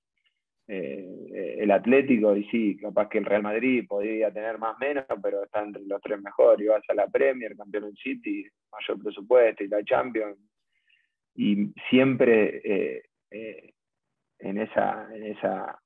eh, 0.67 1.57
el 1.59 1.71
Atlético 1.71 2.37
y 2.37 2.45
sí, 2.51 2.77
capaz 2.77 3.09
que 3.09 3.19
el 3.19 3.25
Real 3.25 3.43
Madrid 3.43 3.87
podría 3.89 4.31
tener 4.31 4.59
más 4.59 4.79
menos, 4.79 5.07
pero 5.23 5.45
está 5.45 5.63
entre 5.63 5.83
los 5.87 6.01
tres 6.03 6.21
mejores. 6.21 6.63
Y 6.63 6.69
vas 6.69 6.83
a 6.89 6.95
la 6.95 7.09
Premier, 7.09 7.57
campeón 7.57 7.85
en 7.85 7.97
City, 7.97 8.47
mayor 8.71 9.03
presupuesto 9.03 9.65
y 9.65 9.69
la 9.69 9.83
Champions. 9.83 10.37
Y 11.35 11.73
siempre 11.89 12.61
eh, 12.65 13.03
eh, 13.31 13.73
en 14.39 14.59
esa, 14.59 15.09
en 15.15 15.25
esa 15.25 15.79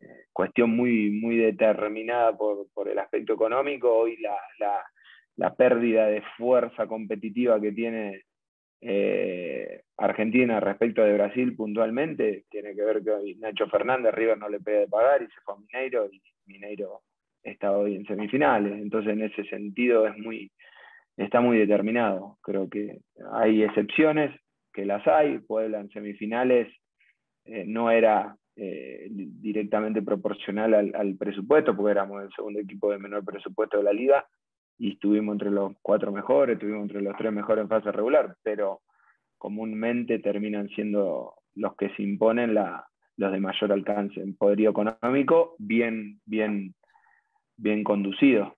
eh, 0.00 0.26
cuestión 0.32 0.70
muy, 0.70 1.10
muy 1.10 1.36
determinada 1.36 2.36
por, 2.36 2.88
el 2.88 2.98
aspecto 2.98 3.34
económico, 3.34 3.92
hoy 3.92 4.18
la, 5.36 5.54
pérdida 5.56 6.06
de 6.06 6.22
fuerza 6.36 6.86
competitiva 6.86 7.60
que 7.60 7.72
tiene 7.72 8.22
eh, 8.80 9.82
Argentina 9.96 10.60
respecto 10.60 11.02
de 11.02 11.14
Brasil 11.14 11.56
puntualmente 11.56 12.44
tiene 12.48 12.74
que 12.74 12.82
ver 12.82 13.02
que 13.02 13.34
Nacho 13.38 13.66
Fernández 13.68 14.14
River 14.14 14.38
no 14.38 14.48
le 14.48 14.60
puede 14.60 14.86
pagar 14.86 15.22
y 15.22 15.26
se 15.26 15.40
fue 15.44 15.54
a 15.54 15.58
Mineiro 15.58 16.08
y 16.12 16.22
Mineiro 16.46 17.02
está 17.42 17.72
hoy 17.72 17.96
en 17.96 18.06
semifinales. 18.06 18.72
Entonces 18.80 19.12
en 19.12 19.22
ese 19.22 19.44
sentido 19.44 20.06
es 20.06 20.16
muy, 20.18 20.50
está 21.16 21.40
muy 21.40 21.58
determinado. 21.58 22.38
Creo 22.42 22.68
que 22.68 23.00
hay 23.32 23.62
excepciones, 23.62 24.38
que 24.72 24.84
las 24.84 25.06
hay, 25.06 25.38
Puebla 25.38 25.80
en 25.80 25.90
semifinales 25.90 26.68
eh, 27.50 27.64
no 27.66 27.90
era 27.90 28.36
eh, 28.56 29.06
directamente 29.10 30.02
proporcional 30.02 30.74
al, 30.74 31.16
presupuesto, 31.16 31.74
porque 31.74 31.92
éramos 31.92 32.24
el 32.24 32.32
segundo 32.34 32.60
equipo 32.60 32.90
de 32.90 32.98
menor 32.98 33.24
presupuesto 33.24 33.78
de 33.78 33.84
la 33.84 33.92
liga 33.92 34.26
y 34.76 34.92
estuvimos 34.92 35.32
entre 35.32 35.50
los 35.50 35.72
cuatro 35.80 36.12
mejores, 36.12 36.54
estuvimos 36.54 36.82
entre 36.82 37.00
los 37.00 37.16
tres 37.16 37.32
mejores 37.32 37.62
en 37.62 37.68
fase 37.70 37.90
regular, 37.90 38.36
pero 38.42 38.82
comúnmente 39.38 40.18
terminan 40.18 40.68
siendo 40.68 41.36
los 41.54 41.74
que 41.76 41.88
se 41.94 42.02
imponen 42.02 42.54
los 42.54 43.32
de 43.32 43.40
mayor 43.40 43.72
alcance 43.72 44.20
en 44.20 44.36
poderío 44.36 44.70
económico, 44.70 45.56
bien, 45.58 46.20
bien, 46.26 46.74
bien 47.56 47.82
conducido. 47.82 48.56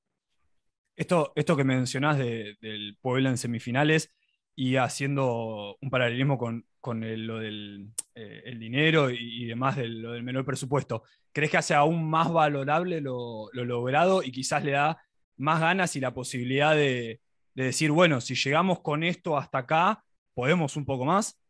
Esto, 0.96 1.32
esto 1.36 1.56
que 1.56 1.64
mencionás 1.64 2.18
del 2.18 2.96
Puebla 3.00 3.30
en 3.30 3.36
semifinales 3.36 4.12
y 4.60 4.76
haciendo 4.76 5.78
un 5.80 5.88
paralelismo 5.88 6.36
con, 6.36 6.66
con 6.82 7.00
lo 7.00 7.38
del 7.38 7.88
eh, 8.14 8.54
dinero 8.58 9.08
y, 9.08 9.46
demás 9.46 9.76
de 9.76 9.88
lo 9.88 10.12
del 10.12 10.22
menor 10.22 10.44
presupuesto, 10.44 11.02
¿crees 11.32 11.50
que 11.50 11.56
hace 11.56 11.72
aún 11.72 12.10
más 12.10 12.30
valorable 12.30 13.00
lo, 13.00 13.48
logrado 13.54 14.22
y 14.22 14.30
quizás 14.30 14.62
le 14.62 14.72
da 14.72 14.98
más 15.38 15.62
ganas 15.62 15.96
y 15.96 16.00
la 16.00 16.12
posibilidad 16.12 16.74
de, 16.74 17.20
decir, 17.54 17.90
bueno, 17.90 18.20
si 18.20 18.34
llegamos 18.34 18.80
con 18.80 19.02
esto 19.02 19.38
hasta 19.38 19.60
acá, 19.60 20.04
podemos 20.34 20.76
un 20.76 20.84
poco 20.84 21.06
más? 21.06 21.42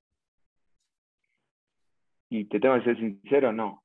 Y 2.29 2.44
te 2.44 2.61
tengo 2.61 2.77
que 2.77 2.85
ser 2.85 2.96
sincero, 2.96 3.53
no. 3.53 3.83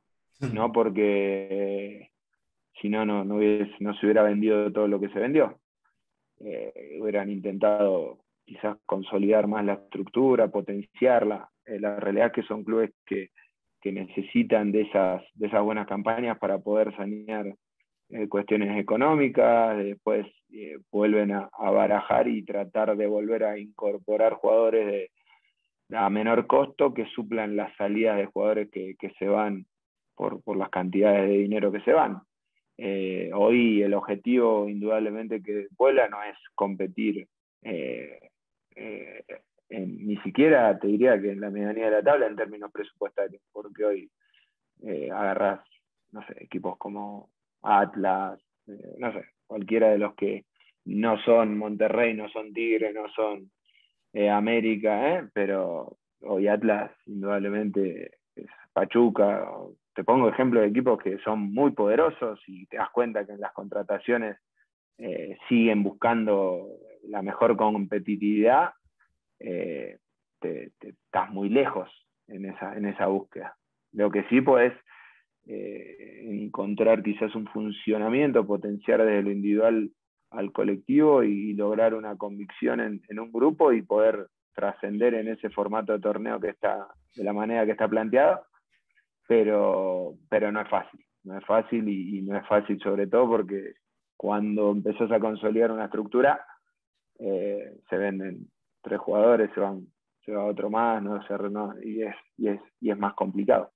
No 0.53 0.71
porque 0.71 2.11
si 2.79 2.89
no, 2.89 3.07
no, 3.07 3.25
no, 3.25 3.39
se 3.39 4.05
hubiera 4.05 4.21
vendido 4.21 4.71
todo 4.71 4.87
lo 4.87 4.99
que 4.99 5.09
se 5.09 5.17
vendió. 5.17 5.59
Eh, 6.41 6.99
hubieran 7.01 7.31
intentado 7.31 8.24
quizás 8.45 8.77
consolidar 8.85 9.47
más 9.47 9.65
la 9.65 9.73
estructura, 9.73 10.47
potenciarla. 10.47 11.49
Eh, 11.65 11.79
la 11.79 11.99
realidad 11.99 12.27
es 12.27 12.33
que 12.33 12.43
son 12.43 12.63
clubes 12.63 12.91
que, 13.05 13.29
necesitan 13.83 14.71
de 14.71 14.81
esas, 14.81 15.21
de 15.35 15.45
esas 15.45 15.61
buenas 15.61 15.85
campañas 15.85 16.39
para 16.39 16.57
poder 16.57 16.95
sanear 16.97 17.45
eh, 18.09 18.27
cuestiones 18.27 18.79
económicas, 18.79 19.77
después 19.77 20.25
eh, 20.51 20.79
vuelven 20.91 21.31
a, 21.31 21.49
barajar 21.69 22.27
y 22.27 22.43
tratar 22.43 22.97
de 22.97 23.05
volver 23.05 23.43
a 23.43 23.59
incorporar 23.59 24.33
jugadores 24.33 24.87
de, 24.87 25.11
a 25.95 26.09
menor 26.09 26.47
costo 26.47 26.95
que 26.95 27.05
suplan 27.13 27.55
las 27.55 27.75
salidas 27.75 28.17
de 28.17 28.25
jugadores 28.25 28.71
que, 28.71 28.95
se 29.19 29.27
van 29.27 29.67
por, 30.15 30.41
por, 30.41 30.57
las 30.57 30.71
cantidades 30.71 31.29
de 31.29 31.37
dinero 31.37 31.71
que 31.71 31.81
se 31.81 31.93
van. 31.93 32.23
hoy 33.35 33.83
el 33.83 33.93
objetivo 33.93 34.67
indudablemente 34.67 35.43
que 35.43 35.67
vuela 35.77 36.09
no 36.09 36.23
es 36.23 36.35
competir 36.55 37.27
eh, 38.75 39.23
ni 39.69 40.17
siquiera 40.17 40.77
te 40.77 40.87
diría 40.87 41.19
que 41.19 41.31
en 41.31 41.41
la 41.41 41.49
medianía 41.49 41.85
de 41.85 41.91
la 41.91 42.03
tabla 42.03 42.27
en 42.27 42.35
términos 42.35 42.71
presupuestarios, 42.71 43.41
porque 43.51 43.85
hoy 43.85 44.11
eh, 44.83 45.09
agarras, 45.11 45.61
equipos 46.37 46.77
como 46.77 47.29
Atlas, 47.61 48.39
eh, 48.67 48.95
no 48.99 49.11
sé, 49.11 49.25
cualquiera 49.47 49.89
de 49.89 49.97
los 49.97 50.13
que 50.15 50.45
no 50.85 51.17
son 51.23 51.57
Monterrey, 51.57 52.13
no 52.13 52.29
son 52.29 52.53
Tigre, 52.53 52.93
no 52.93 53.09
son 53.09 53.51
América, 54.31 55.29
pero 55.33 55.97
hoy 56.21 56.47
Atlas 56.47 56.89
indudablemente 57.05 58.11
es 58.33 58.47
Pachuca. 58.71 59.45
Te 59.93 60.05
pongo 60.05 60.29
ejemplos 60.29 60.63
de 60.63 60.69
equipos 60.69 61.01
que 61.01 61.17
son 61.17 61.53
muy 61.53 61.71
poderosos 61.71 62.39
y 62.47 62.65
te 62.67 62.77
das 62.77 62.89
cuenta 62.91 63.25
que 63.25 63.33
en 63.33 63.41
las 63.41 63.51
contrataciones 63.51 64.37
siguen 65.49 65.83
buscando 65.83 66.67
la 67.07 67.21
mejor 67.21 67.55
competitividad, 67.55 68.71
eh, 69.39 69.97
te, 70.39 70.71
estás 70.79 71.29
muy 71.31 71.49
lejos 71.49 71.89
en 72.27 72.45
esa, 72.45 72.75
en 72.75 72.85
esa 72.85 73.07
búsqueda. 73.07 73.55
Lo 73.91 74.11
que 74.11 74.23
sí 74.25 74.41
puedes 74.41 74.73
eh, 75.45 76.23
encontrar 76.25 77.03
quizás 77.03 77.33
un 77.35 77.47
funcionamiento, 77.47 78.45
potenciar 78.45 79.03
desde 79.03 79.23
lo 79.23 79.31
individual 79.31 79.91
al 80.31 80.51
colectivo 80.51 81.23
y, 81.23 81.53
lograr 81.53 81.93
una 81.93 82.17
convicción 82.17 82.81
en, 82.81 83.19
un 83.19 83.31
grupo 83.31 83.71
y 83.71 83.81
poder 83.81 84.27
trascender 84.53 85.13
en 85.13 85.29
ese 85.29 85.49
formato 85.49 85.93
de 85.93 85.99
torneo 85.99 86.39
que 86.39 86.49
está 86.49 86.87
de 87.15 87.23
la 87.23 87.31
manera 87.31 87.65
que 87.65 87.71
está 87.71 87.87
planteado, 87.87 88.41
pero, 89.27 90.15
pero 90.29 90.51
no 90.51 90.61
es 90.61 90.67
fácil, 90.67 91.05
no 91.23 91.37
es 91.37 91.45
fácil 91.45 91.87
y 91.87 92.21
no 92.21 92.37
es 92.37 92.45
fácil 92.47 92.79
sobre 92.79 93.07
todo 93.07 93.29
porque 93.29 93.75
cuando 94.17 94.71
empezás 94.71 95.11
a 95.11 95.19
consolidar 95.19 95.71
una 95.71 95.85
estructura, 95.85 96.45
eh, 97.19 97.79
se 97.89 97.97
venden 97.97 98.49
tres 98.81 98.99
jugadores, 98.99 99.51
se 99.53 99.59
van 99.59 99.87
se 100.25 100.31
va 100.31 100.45
otro 100.45 100.69
más, 100.69 101.01
no 101.03 101.21
se 101.27 101.33
y, 101.87 102.01
es, 102.01 102.15
y, 102.37 102.47
es, 102.47 102.59
y 102.81 102.89
es 102.89 102.97
más 102.97 103.13
complicado. 103.13 103.71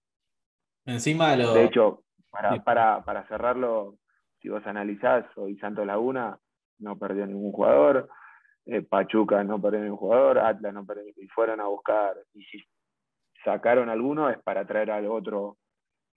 Encima 0.85 1.35
De 1.35 1.63
hecho, 1.63 2.03
para, 2.31 2.63
para, 2.63 3.03
para 3.05 3.27
cerrarlo, 3.27 3.97
si 4.41 4.49
vos 4.49 4.65
analizás 4.65 5.25
hoy 5.37 5.57
Santos 5.57 5.85
Laguna, 5.85 6.39
no 6.79 6.97
perdió 6.97 7.27
ningún 7.27 7.51
jugador, 7.51 8.09
eh, 8.65 8.81
Pachuca 8.81 9.43
no 9.43 9.61
perdió 9.61 9.81
ningún 9.81 9.97
jugador, 9.97 10.39
Atlas 10.39 10.73
no 10.73 10.85
perdió 10.85 11.03
y 11.15 11.27
fueron 11.27 11.59
a 11.59 11.67
buscar, 11.67 12.15
y 12.33 12.43
si 12.45 12.63
sacaron 13.43 13.89
alguno 13.89 14.29
es 14.29 14.39
para 14.39 14.65
traer 14.65 14.91
al 14.91 15.05
otro 15.05 15.57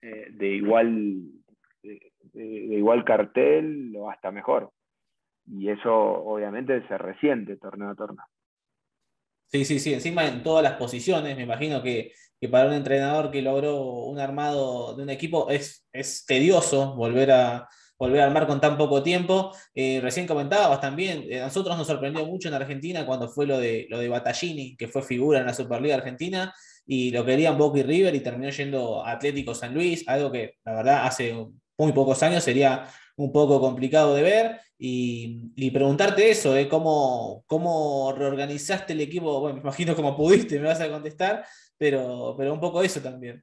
eh, 0.00 0.28
de 0.30 0.48
igual 0.48 1.22
de, 2.32 2.44
igual 2.44 3.04
cartel 3.04 3.94
o 3.96 4.10
hasta 4.10 4.30
mejor. 4.30 4.70
Y 5.46 5.68
eso 5.68 5.92
obviamente 5.92 6.86
se 6.88 6.98
resiente 6.98 7.56
torneo 7.56 7.90
a 7.90 7.94
torneo. 7.94 8.24
Sí, 9.46 9.64
sí, 9.64 9.78
sí, 9.80 9.92
encima 9.92 10.26
en 10.26 10.42
todas 10.42 10.62
las 10.62 10.74
posiciones, 10.74 11.36
me 11.36 11.42
imagino 11.42 11.82
que, 11.82 12.12
para 12.50 12.66
un 12.68 12.72
entrenador 12.72 13.30
que 13.30 13.42
logró 13.42 13.82
un 13.82 14.18
armado 14.18 14.96
de 14.96 15.02
un 15.02 15.10
equipo 15.10 15.48
es, 15.50 15.86
es 15.92 16.24
tedioso 16.26 16.96
volver 16.96 17.30
a, 17.30 17.68
volver 18.02 18.20
a 18.20 18.24
armar 18.24 18.48
con 18.48 18.60
tan 18.60 18.76
poco 18.76 19.02
tiempo. 19.02 19.54
Eh, 19.74 20.00
recién 20.02 20.26
comentabas 20.26 20.80
también, 20.80 21.24
eh, 21.28 21.40
a 21.40 21.44
nosotros 21.44 21.76
nos 21.76 21.86
sorprendió 21.86 22.26
mucho 22.26 22.48
en 22.48 22.54
Argentina 22.54 23.06
cuando 23.06 23.28
fue 23.28 23.46
lo 23.46 23.58
de, 23.58 23.86
lo 23.90 23.98
de 23.98 24.08
Battaglini, 24.08 24.76
que 24.76 24.88
fue 24.88 25.02
figura 25.02 25.38
en 25.38 25.46
la 25.46 25.54
Superliga 25.54 25.94
Argentina, 25.94 26.52
y 26.84 27.12
lo 27.12 27.24
querían 27.24 27.56
Boca 27.56 27.78
y 27.78 27.82
River 27.84 28.14
y 28.14 28.20
terminó 28.20 28.50
yendo 28.50 29.06
Atlético 29.06 29.54
San 29.54 29.72
Luis, 29.72 30.08
algo 30.08 30.32
que 30.32 30.54
la 30.64 30.74
verdad 30.74 31.06
hace 31.06 31.32
muy 31.82 31.92
pocos 31.92 32.22
años 32.22 32.44
sería 32.44 32.84
un 33.16 33.32
poco 33.32 33.60
complicado 33.60 34.14
de 34.14 34.22
ver. 34.22 34.60
Y, 34.84 35.70
preguntarte 35.70 36.28
eso, 36.30 36.56
¿eh? 36.56 36.68
¿Cómo, 36.68 37.44
¿Cómo, 37.46 38.12
reorganizaste 38.18 38.94
el 38.94 39.00
equipo? 39.00 39.40
Bueno, 39.40 39.56
me 39.56 39.62
imagino 39.62 39.94
como 39.94 40.16
pudiste, 40.16 40.58
me 40.58 40.66
vas 40.66 40.80
a 40.80 40.90
contestar, 40.90 41.44
pero, 41.78 42.34
pero 42.36 42.52
un 42.52 42.58
poco 42.58 42.82
eso 42.82 43.00
también. 43.00 43.42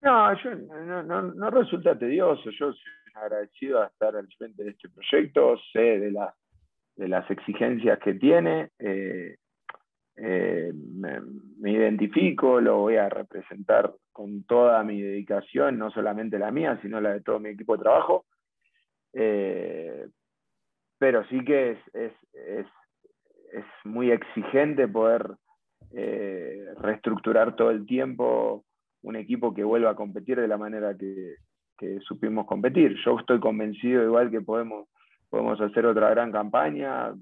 No, 0.00 0.32
no, 0.32 1.02
no, 1.02 1.22
no 1.22 1.50
resulta 1.50 1.98
tedioso. 1.98 2.50
Yo 2.50 2.72
soy 2.72 2.92
agradecido 3.14 3.82
a 3.82 3.88
estar 3.88 4.16
al 4.16 4.28
frente 4.38 4.64
de 4.64 4.70
este 4.70 4.88
proyecto, 4.88 5.56
sé 5.72 5.98
de, 5.98 6.12
las 6.12 6.34
de 6.96 7.08
las 7.08 7.30
exigencias 7.30 7.98
que 7.98 8.14
tiene. 8.14 8.70
Eh, 8.78 9.36
eh, 10.16 10.72
me, 10.74 11.70
identifico, 11.70 12.60
lo 12.60 12.78
voy 12.78 12.96
a 12.96 13.08
representar 13.08 13.92
con 14.12 14.44
toda 14.44 14.82
mi 14.82 15.00
dedicación, 15.02 15.78
no 15.78 15.90
solamente 15.90 16.38
la 16.38 16.50
mía, 16.50 16.78
sino 16.80 17.00
la 17.00 17.12
de 17.12 17.20
todo 17.20 17.38
mi 17.38 17.50
equipo 17.50 17.76
de 17.76 17.82
trabajo. 17.82 18.24
Eh, 19.12 20.06
pero 20.98 21.24
sí 21.26 21.44
que 21.44 21.72
es, 21.72 21.78
es, 21.92 22.12
es, 22.32 22.66
es 23.52 23.64
muy 23.84 24.10
exigente 24.10 24.88
poder 24.88 25.34
eh, 25.92 26.64
reestructurar 26.78 27.54
todo 27.54 27.70
el 27.70 27.84
tiempo 27.86 28.64
un 29.02 29.16
equipo 29.16 29.54
que 29.54 29.64
vuelva 29.64 29.90
a 29.90 29.96
competir 29.96 30.40
de 30.40 30.48
la 30.48 30.56
manera 30.56 30.96
que, 30.96 31.36
que 31.76 32.00
supimos 32.00 32.46
competir. 32.46 32.96
Yo 33.04 33.18
estoy 33.18 33.38
convencido 33.38 34.02
igual 34.02 34.30
que 34.30 34.40
podemos, 34.40 34.88
podemos 35.28 35.60
hacer 35.60 35.84
otra 35.84 36.10
gran 36.10 36.32
campaña, 36.32 37.14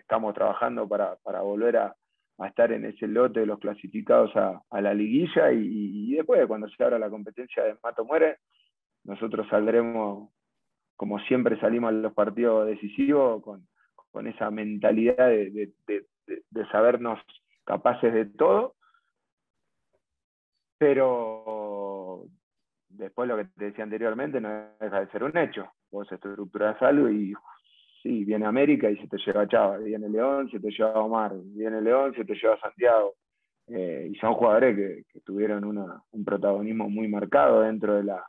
estamos 0.00 0.34
trabajando 0.34 0.88
para, 0.88 1.16
para 1.22 1.42
volver 1.42 1.76
a, 1.76 1.94
a 2.38 2.48
estar 2.48 2.70
en 2.72 2.84
ese 2.84 3.06
lote 3.06 3.40
de 3.40 3.46
los 3.46 3.58
clasificados 3.58 4.30
a, 4.36 4.80
la 4.80 4.92
liguilla 4.92 5.52
y, 5.52 6.14
después, 6.14 6.46
cuando 6.46 6.68
se 6.68 6.82
abra 6.84 6.98
la 6.98 7.10
competencia 7.10 7.62
de 7.64 7.76
Mato 7.82 8.04
Muere, 8.04 8.38
nosotros 9.04 9.46
saldremos, 9.48 10.30
como 10.96 11.18
siempre 11.20 11.58
salimos 11.60 11.88
a 11.88 11.92
los 11.92 12.12
partidos 12.12 12.66
decisivos, 12.66 13.42
con, 13.42 13.66
esa 14.26 14.50
mentalidad 14.50 15.28
de, 15.28 15.72
sabernos 16.72 17.20
capaces 17.64 18.14
de 18.14 18.24
todo, 18.24 18.74
pero 20.78 22.24
después 22.88 23.28
lo 23.28 23.36
que 23.36 23.44
te 23.44 23.66
decía 23.66 23.84
anteriormente 23.84 24.40
no 24.40 24.70
deja 24.80 25.00
de 25.00 25.10
ser 25.10 25.22
un 25.22 25.36
hecho. 25.36 25.70
Vos 25.90 26.10
estructuras 26.10 26.80
algo 26.80 27.10
y 27.10 27.34
sí, 28.06 28.24
viene 28.24 28.46
América 28.46 28.90
y 28.90 28.96
se 28.96 29.08
te 29.08 29.18
lleva 29.18 29.48
Chava, 29.48 29.78
viene 29.78 30.08
León, 30.08 30.48
se 30.50 30.60
te 30.60 30.70
lleva 30.70 31.02
Omar, 31.02 31.32
viene 31.34 31.80
León, 31.80 32.14
se 32.14 32.24
te 32.24 32.34
lleva 32.34 32.58
Santiago. 32.60 33.14
Eh, 33.68 34.10
y 34.12 34.14
son 34.18 34.34
jugadores 34.34 34.76
que, 34.76 35.20
tuvieron 35.22 35.64
un 35.64 36.24
protagonismo 36.24 36.88
muy 36.88 37.08
marcado 37.08 37.62
dentro 37.62 37.94
de 37.94 38.04
la, 38.04 38.24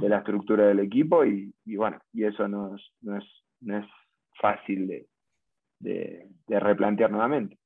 de 0.00 0.08
la 0.08 0.18
estructura 0.18 0.66
del 0.66 0.80
equipo 0.80 1.26
y, 1.26 1.52
bueno, 1.66 2.00
y 2.12 2.24
eso 2.24 2.48
no 2.48 2.74
es, 2.74 2.82
no 3.02 3.18
es, 3.18 3.24
no 3.60 3.78
es 3.78 3.86
fácil 4.40 4.88
de, 4.88 5.06
de, 5.78 6.60
replantear 6.60 7.10
nuevamente. 7.10 7.58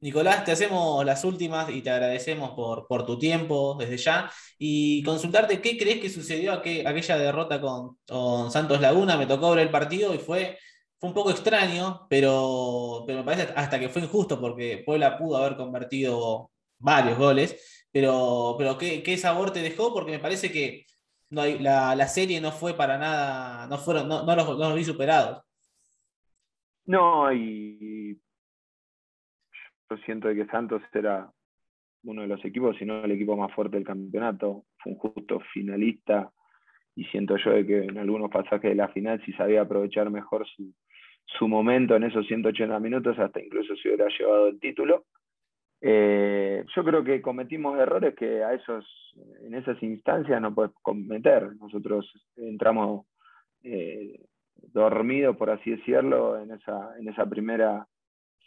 Nicolás, 0.00 0.44
te 0.44 0.52
hacemos 0.52 1.04
las 1.04 1.24
últimas 1.24 1.68
y 1.70 1.82
te 1.82 1.90
agradecemos 1.90 2.50
por, 2.52 2.86
por, 2.88 3.04
tu 3.04 3.18
tiempo 3.18 3.76
desde 3.78 3.98
ya. 3.98 4.30
Y 4.58 5.02
consultarte 5.04 5.60
qué 5.60 5.76
crees 5.76 6.00
que 6.00 6.08
sucedió 6.08 6.54
aquella 6.54 7.18
derrota 7.18 7.60
con, 7.60 7.98
con, 8.08 8.50
Santos 8.50 8.80
Laguna. 8.80 9.18
Me 9.18 9.26
tocó 9.26 9.50
ver 9.50 9.60
el 9.60 9.70
partido 9.70 10.14
y 10.14 10.18
fue 10.18 10.56
fue 11.00 11.08
un 11.08 11.14
poco 11.14 11.30
extraño, 11.30 12.06
pero, 12.10 13.04
pero 13.06 13.20
me 13.20 13.24
parece 13.24 13.52
hasta 13.56 13.80
que 13.80 13.88
fue 13.88 14.02
injusto 14.02 14.38
porque 14.38 14.82
Puebla 14.84 15.16
pudo 15.16 15.38
haber 15.38 15.56
convertido 15.56 16.50
varios 16.78 17.16
goles. 17.16 17.88
Pero, 17.90 18.54
pero 18.58 18.76
¿qué, 18.76 19.16
sabor 19.16 19.50
te 19.50 19.62
dejó? 19.62 19.94
Porque 19.94 20.12
me 20.12 20.18
parece 20.18 20.52
que 20.52 20.84
no 21.30 21.44
la, 21.46 22.06
serie 22.06 22.40
no 22.40 22.52
fue 22.52 22.74
para 22.74 22.98
nada, 22.98 23.66
no, 23.66 23.78
fueron, 23.78 24.08
no, 24.08 24.24
los, 24.36 24.74
vi 24.74 24.84
superados. 24.84 25.42
No, 26.84 27.32
y 27.32 28.20
yo 29.88 29.96
siento 30.04 30.28
que 30.28 30.46
Santos 30.46 30.82
era 30.92 31.32
uno 32.02 32.22
de 32.22 32.28
los 32.28 32.44
equipos, 32.44 32.76
si 32.76 32.84
no 32.84 33.04
el 33.04 33.12
equipo 33.12 33.36
más 33.36 33.52
fuerte 33.54 33.76
del 33.76 33.86
campeonato. 33.86 34.66
Fue 34.78 34.92
un 34.92 34.98
justo 34.98 35.40
finalista 35.54 36.30
y 36.94 37.04
siento 37.06 37.36
yo 37.38 37.52
de 37.52 37.66
que 37.66 37.84
en 37.84 37.96
algunos 37.96 38.30
pasajes 38.30 38.70
de 38.70 38.74
la 38.74 38.88
final 38.88 39.22
si 39.24 39.32
sabía 39.32 39.62
aprovechar 39.62 40.10
mejor 40.10 40.46
su, 40.46 40.74
su 41.38 41.48
momento 41.48 41.96
en 41.96 42.04
esos 42.04 42.26
180 42.26 42.78
minutos, 42.80 43.18
hasta 43.18 43.40
incluso 43.40 43.74
se 43.76 43.88
hubiera 43.88 44.08
llevado 44.18 44.48
el 44.48 44.60
título. 44.60 45.04
Eh, 45.80 46.64
yo 46.74 46.84
creo 46.84 47.02
que 47.02 47.22
cometimos 47.22 47.78
errores 47.78 48.14
que 48.14 48.44
a 48.44 48.52
esos, 48.52 48.84
en 49.42 49.54
esas 49.54 49.82
instancias 49.82 50.40
no 50.40 50.54
puedes 50.54 50.72
cometer. 50.82 51.54
Nosotros 51.56 52.10
entramos 52.36 53.06
eh, 53.62 54.20
dormidos, 54.72 55.36
por 55.36 55.50
así 55.50 55.70
decirlo, 55.70 56.38
en 56.38 56.52
esa, 56.52 56.98
en 56.98 57.08
esa 57.08 57.26
primera, 57.26 57.86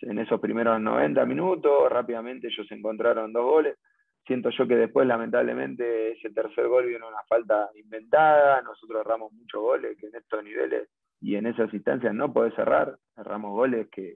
en 0.02 0.20
esos 0.20 0.40
primeros 0.40 0.80
90 0.80 1.26
minutos. 1.26 1.90
Rápidamente 1.90 2.48
ellos 2.48 2.72
encontraron 2.72 3.34
dos 3.34 3.46
goles. 3.46 3.78
Siento 4.26 4.52
yo 4.52 4.68
que 4.68 4.76
después, 4.76 5.06
lamentablemente, 5.06 6.14
ese 6.14 6.30
tercer 6.30 6.68
gol 6.68 6.86
vino 6.86 7.08
una 7.08 7.24
falta 7.28 7.70
inventada. 7.76 8.62
Nosotros 8.62 9.02
erramos 9.02 9.34
muchos 9.34 9.62
goles 9.62 9.98
que 9.98 10.08
en 10.08 10.16
estos 10.16 10.44
niveles 10.44 10.88
y 11.24 11.38
en 11.38 11.46
esas 11.46 11.74
instancias 11.74 12.14
no 12.14 12.34
podés 12.34 12.54
cerrar, 12.54 12.98
cerramos 13.16 13.54
goles 13.54 13.88
que, 13.90 14.16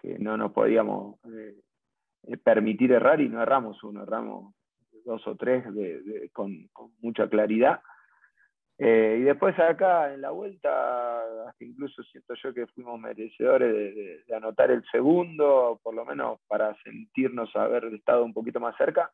que, 0.00 0.16
no 0.20 0.36
nos 0.36 0.52
podíamos 0.52 1.16
eh, 1.24 1.56
eh, 2.22 2.36
permitir 2.36 2.92
errar 2.92 3.20
y 3.20 3.28
no 3.28 3.42
erramos 3.42 3.82
uno, 3.82 4.04
erramos 4.04 4.54
dos 5.04 5.26
o 5.26 5.34
tres 5.34 5.64
con, 6.32 6.70
mucha 7.00 7.28
claridad. 7.28 7.80
Eh, 8.78 9.18
y 9.20 9.22
después 9.24 9.58
acá 9.58 10.14
en 10.14 10.20
la 10.20 10.30
vuelta, 10.30 11.48
hasta 11.48 11.64
incluso 11.64 12.00
siento 12.04 12.34
yo 12.34 12.54
que 12.54 12.68
fuimos 12.68 13.00
merecedores 13.00 13.74
de, 13.74 14.22
de, 14.24 14.36
anotar 14.36 14.70
el 14.70 14.84
segundo, 14.92 15.80
por 15.82 15.94
lo 15.94 16.04
menos 16.04 16.38
para 16.46 16.80
sentirnos 16.84 17.54
haber 17.56 17.86
estado 17.86 18.24
un 18.24 18.32
poquito 18.32 18.60
más 18.60 18.76
cerca, 18.76 19.10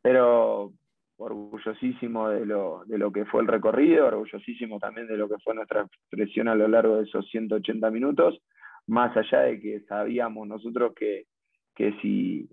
pero 0.00 0.72
orgullosísimo 1.16 2.28
de 2.28 2.46
lo, 2.46 2.84
de 2.86 2.98
lo 2.98 3.12
que 3.12 3.24
fue 3.24 3.42
el 3.42 3.48
recorrido, 3.48 4.06
orgullosísimo 4.06 4.78
también 4.78 5.06
de 5.06 5.16
lo 5.16 5.28
que 5.28 5.38
fue 5.42 5.54
nuestra 5.54 5.82
expresión 5.82 6.48
a 6.48 6.54
lo 6.54 6.68
largo 6.68 6.96
de 6.96 7.04
esos 7.04 7.28
180 7.30 7.90
minutos, 7.90 8.40
más 8.86 9.16
allá 9.16 9.40
de 9.40 9.60
que 9.60 9.80
sabíamos 9.80 10.46
nosotros 10.46 10.92
que, 10.94 11.26
si, 12.02 12.48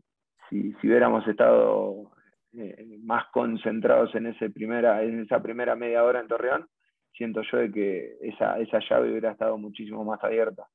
si, 0.50 0.76
hubiéramos 0.84 1.28
estado 1.28 2.12
eh, 2.54 2.98
más 3.04 3.26
concentrados 3.34 4.14
en, 4.16 4.28
ese 4.28 4.50
primera, 4.50 5.04
en 5.04 5.22
esa 5.22 5.42
primera 5.42 5.76
media 5.76 6.04
hora 6.04 6.20
en 6.20 6.28
Torreón, 6.28 6.68
siento 7.14 7.42
yo 7.52 7.58
de 7.58 7.72
que 7.72 8.18
esa, 8.22 8.60
esa 8.60 8.80
llave 8.90 9.12
hubiera 9.12 9.32
estado 9.32 9.58
muchísimo 9.58 10.04
más 10.04 10.24
abierta. 10.24 10.68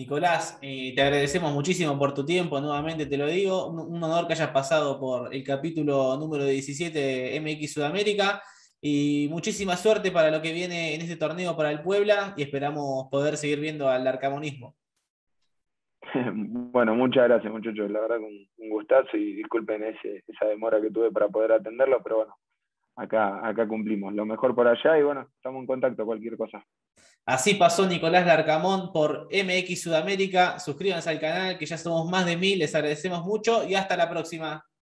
Nicolás, 0.00 0.58
eh, 0.62 0.94
te 0.94 1.02
agradecemos 1.02 1.52
muchísimo 1.52 1.98
por 1.98 2.14
tu 2.14 2.24
tiempo, 2.24 2.58
nuevamente 2.58 3.04
te 3.04 3.18
lo 3.18 3.26
digo. 3.26 3.66
Un, 3.66 4.02
honor 4.02 4.26
que 4.26 4.32
hayas 4.32 4.48
pasado 4.48 4.98
por 4.98 5.34
el 5.34 5.44
capítulo 5.44 6.16
número 6.16 6.46
17 6.46 6.98
de 6.98 7.38
MX 7.38 7.74
Sudamérica 7.74 8.42
y 8.80 9.28
muchísima 9.30 9.76
suerte 9.76 10.10
para 10.10 10.30
lo 10.30 10.40
que 10.40 10.54
viene 10.54 10.94
en 10.94 11.02
este 11.02 11.16
torneo 11.16 11.54
para 11.54 11.70
el 11.70 11.82
Puebla 11.82 12.32
y 12.34 12.42
esperamos 12.42 13.08
poder 13.10 13.36
seguir 13.36 13.60
viendo 13.60 13.90
al 13.90 14.06
arcamonismo. 14.06 14.74
Bueno, 16.72 16.94
muchas 16.94 17.24
gracias 17.28 17.52
muchachos, 17.52 17.90
la 17.90 18.00
verdad 18.00 18.20
un, 18.20 18.48
un 18.56 18.70
gustazo 18.70 19.18
y 19.18 19.34
disculpen 19.34 19.84
esa 19.84 20.46
demora 20.46 20.80
que 20.80 20.90
tuve 20.90 21.10
para 21.10 21.28
poder 21.28 21.52
atenderlo, 21.52 22.02
pero 22.02 22.16
bueno, 22.16 22.34
acá, 22.96 23.46
acá 23.46 23.68
cumplimos. 23.68 24.14
Lo 24.14 24.24
mejor 24.24 24.54
por 24.54 24.66
allá 24.66 24.98
y 24.98 25.02
bueno, 25.02 25.26
estamos 25.36 25.60
en 25.60 25.66
contacto, 25.66 26.06
cualquier 26.06 26.38
cosa. 26.38 26.64
Así 27.26 27.54
pasó 27.54 27.86
Nicolás 27.86 28.26
Larcamón 28.26 28.92
por 28.92 29.28
MX 29.30 29.82
Sudamérica. 29.82 30.58
Suscríbanse 30.58 31.10
al 31.10 31.20
canal, 31.20 31.58
que 31.58 31.66
ya 31.66 31.78
somos 31.78 32.10
más 32.10 32.26
de 32.26 32.36
mil. 32.36 32.58
Les 32.58 32.74
agradecemos 32.74 33.24
mucho 33.24 33.66
y 33.66 33.74
hasta 33.74 33.96
la 33.96 34.10
próxima. 34.10 34.69